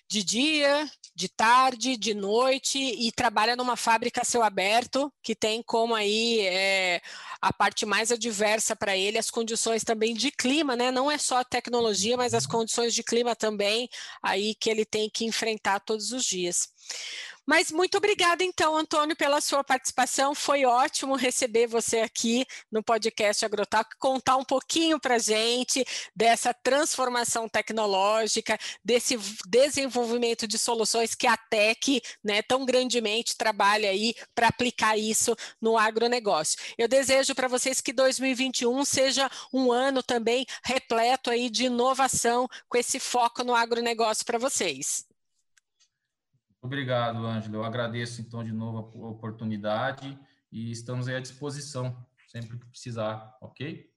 de 0.08 0.22
dia, 0.22 0.88
de 1.14 1.28
tarde, 1.28 1.96
de 1.96 2.14
noite 2.14 2.78
e 2.78 3.10
trabalha 3.10 3.56
numa 3.56 3.76
fábrica 3.76 4.22
a 4.22 4.46
aberto, 4.46 5.12
que 5.22 5.34
tem 5.34 5.62
como 5.62 5.94
aí 5.94 6.40
é, 6.40 7.00
a 7.40 7.52
parte 7.52 7.86
mais 7.86 8.12
adversa 8.12 8.76
para 8.76 8.96
ele, 8.96 9.18
as 9.18 9.30
condições 9.30 9.82
também 9.82 10.14
de 10.14 10.30
clima, 10.30 10.76
né? 10.76 10.90
Não 10.90 11.10
é 11.10 11.18
só 11.18 11.38
a 11.38 11.44
tecnologia, 11.44 12.16
mas 12.16 12.34
as 12.34 12.46
condições 12.46 12.94
de 12.94 13.02
clima 13.02 13.34
também 13.34 13.88
aí 14.22 14.54
que 14.54 14.68
ele 14.70 14.84
tem 14.84 15.08
que 15.08 15.24
enfrentar 15.24 15.80
todos 15.80 16.12
os 16.12 16.24
dias. 16.24 16.68
Mas 17.46 17.70
muito 17.70 17.96
obrigada, 17.96 18.42
então, 18.42 18.76
Antônio, 18.76 19.14
pela 19.14 19.40
sua 19.40 19.62
participação. 19.62 20.34
Foi 20.34 20.64
ótimo 20.64 21.14
receber 21.14 21.68
você 21.68 22.00
aqui 22.00 22.44
no 22.72 22.82
podcast 22.82 23.44
Agrotalk, 23.44 23.96
contar 23.98 24.36
um 24.36 24.44
pouquinho 24.44 24.98
para 24.98 25.16
gente 25.18 25.84
dessa 26.14 26.52
transformação 26.52 27.48
tecnológica, 27.48 28.58
desse 28.84 29.16
desenvolvimento 29.46 30.46
de 30.48 30.58
soluções 30.58 31.14
que 31.14 31.28
a 31.28 31.36
TEC 31.36 32.02
né, 32.24 32.42
tão 32.42 32.66
grandemente 32.66 33.36
trabalha 33.36 33.90
aí 33.90 34.12
para 34.34 34.48
aplicar 34.48 34.98
isso 34.98 35.36
no 35.60 35.78
agronegócio. 35.78 36.58
Eu 36.76 36.88
desejo 36.88 37.32
para 37.32 37.46
vocês 37.46 37.80
que 37.80 37.92
2021 37.92 38.84
seja 38.84 39.30
um 39.52 39.70
ano 39.70 40.02
também 40.02 40.44
repleto 40.64 41.30
aí 41.30 41.48
de 41.48 41.66
inovação 41.66 42.48
com 42.68 42.76
esse 42.76 42.98
foco 42.98 43.44
no 43.44 43.54
agronegócio 43.54 44.24
para 44.24 44.36
vocês. 44.38 45.05
Obrigado, 46.66 47.24
Ângelo. 47.24 47.56
Eu 47.56 47.64
agradeço, 47.64 48.20
então, 48.20 48.42
de 48.42 48.52
novo 48.52 48.78
a 48.78 49.08
oportunidade 49.08 50.18
e 50.50 50.72
estamos 50.72 51.06
aí 51.06 51.14
à 51.14 51.20
disposição, 51.20 51.96
sempre 52.28 52.58
que 52.58 52.66
precisar, 52.66 53.36
ok? 53.40 53.88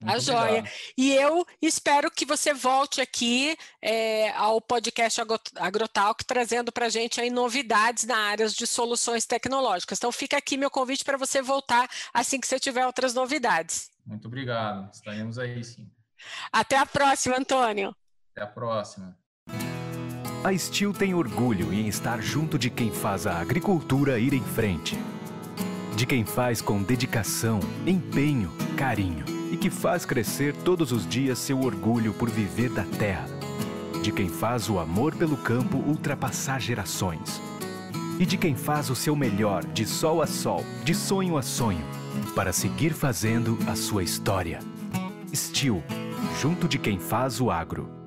Muito 0.00 0.16
a 0.16 0.18
joia. 0.18 0.64
E 0.96 1.12
eu 1.12 1.44
espero 1.60 2.10
que 2.10 2.24
você 2.24 2.54
volte 2.54 3.00
aqui 3.00 3.56
é, 3.82 4.30
ao 4.30 4.60
podcast 4.60 5.20
Agrotalk, 5.56 6.24
trazendo 6.24 6.72
para 6.72 6.86
a 6.86 6.88
gente 6.88 7.20
aí 7.20 7.28
novidades 7.28 8.04
na 8.04 8.16
área 8.16 8.48
de 8.48 8.66
soluções 8.66 9.26
tecnológicas. 9.26 9.98
Então, 9.98 10.10
fica 10.10 10.38
aqui 10.38 10.56
meu 10.56 10.70
convite 10.70 11.04
para 11.04 11.18
você 11.18 11.42
voltar 11.42 11.90
assim 12.14 12.40
que 12.40 12.46
você 12.46 12.58
tiver 12.58 12.86
outras 12.86 13.12
novidades. 13.12 13.90
Muito 14.06 14.28
obrigado. 14.28 14.90
Estaremos 14.94 15.38
aí, 15.38 15.62
sim. 15.62 15.90
Até 16.50 16.76
a 16.76 16.86
próxima, 16.86 17.36
Antônio. 17.36 17.94
Até 18.32 18.44
a 18.44 18.46
próxima. 18.46 19.18
A 20.44 20.56
Steel 20.56 20.92
tem 20.92 21.14
orgulho 21.14 21.72
em 21.72 21.88
estar 21.88 22.22
junto 22.22 22.56
de 22.56 22.70
quem 22.70 22.92
faz 22.92 23.26
a 23.26 23.40
agricultura 23.40 24.20
ir 24.20 24.32
em 24.32 24.42
frente. 24.42 24.96
De 25.96 26.06
quem 26.06 26.24
faz 26.24 26.62
com 26.62 26.80
dedicação, 26.80 27.58
empenho, 27.84 28.52
carinho 28.76 29.24
e 29.50 29.56
que 29.56 29.68
faz 29.68 30.06
crescer 30.06 30.54
todos 30.54 30.92
os 30.92 31.04
dias 31.08 31.40
seu 31.40 31.60
orgulho 31.60 32.14
por 32.14 32.30
viver 32.30 32.70
da 32.70 32.84
terra. 32.84 33.26
De 34.00 34.12
quem 34.12 34.28
faz 34.28 34.70
o 34.70 34.78
amor 34.78 35.12
pelo 35.16 35.36
campo 35.36 35.78
ultrapassar 35.78 36.60
gerações. 36.60 37.42
E 38.20 38.24
de 38.24 38.36
quem 38.36 38.54
faz 38.54 38.90
o 38.90 38.94
seu 38.94 39.16
melhor 39.16 39.64
de 39.64 39.84
sol 39.84 40.22
a 40.22 40.26
sol, 40.26 40.64
de 40.84 40.94
sonho 40.94 41.36
a 41.36 41.42
sonho, 41.42 41.84
para 42.36 42.52
seguir 42.52 42.94
fazendo 42.94 43.58
a 43.66 43.74
sua 43.74 44.04
história. 44.04 44.60
Steel, 45.34 45.82
junto 46.40 46.68
de 46.68 46.78
quem 46.78 46.96
faz 46.96 47.40
o 47.40 47.50
agro. 47.50 47.97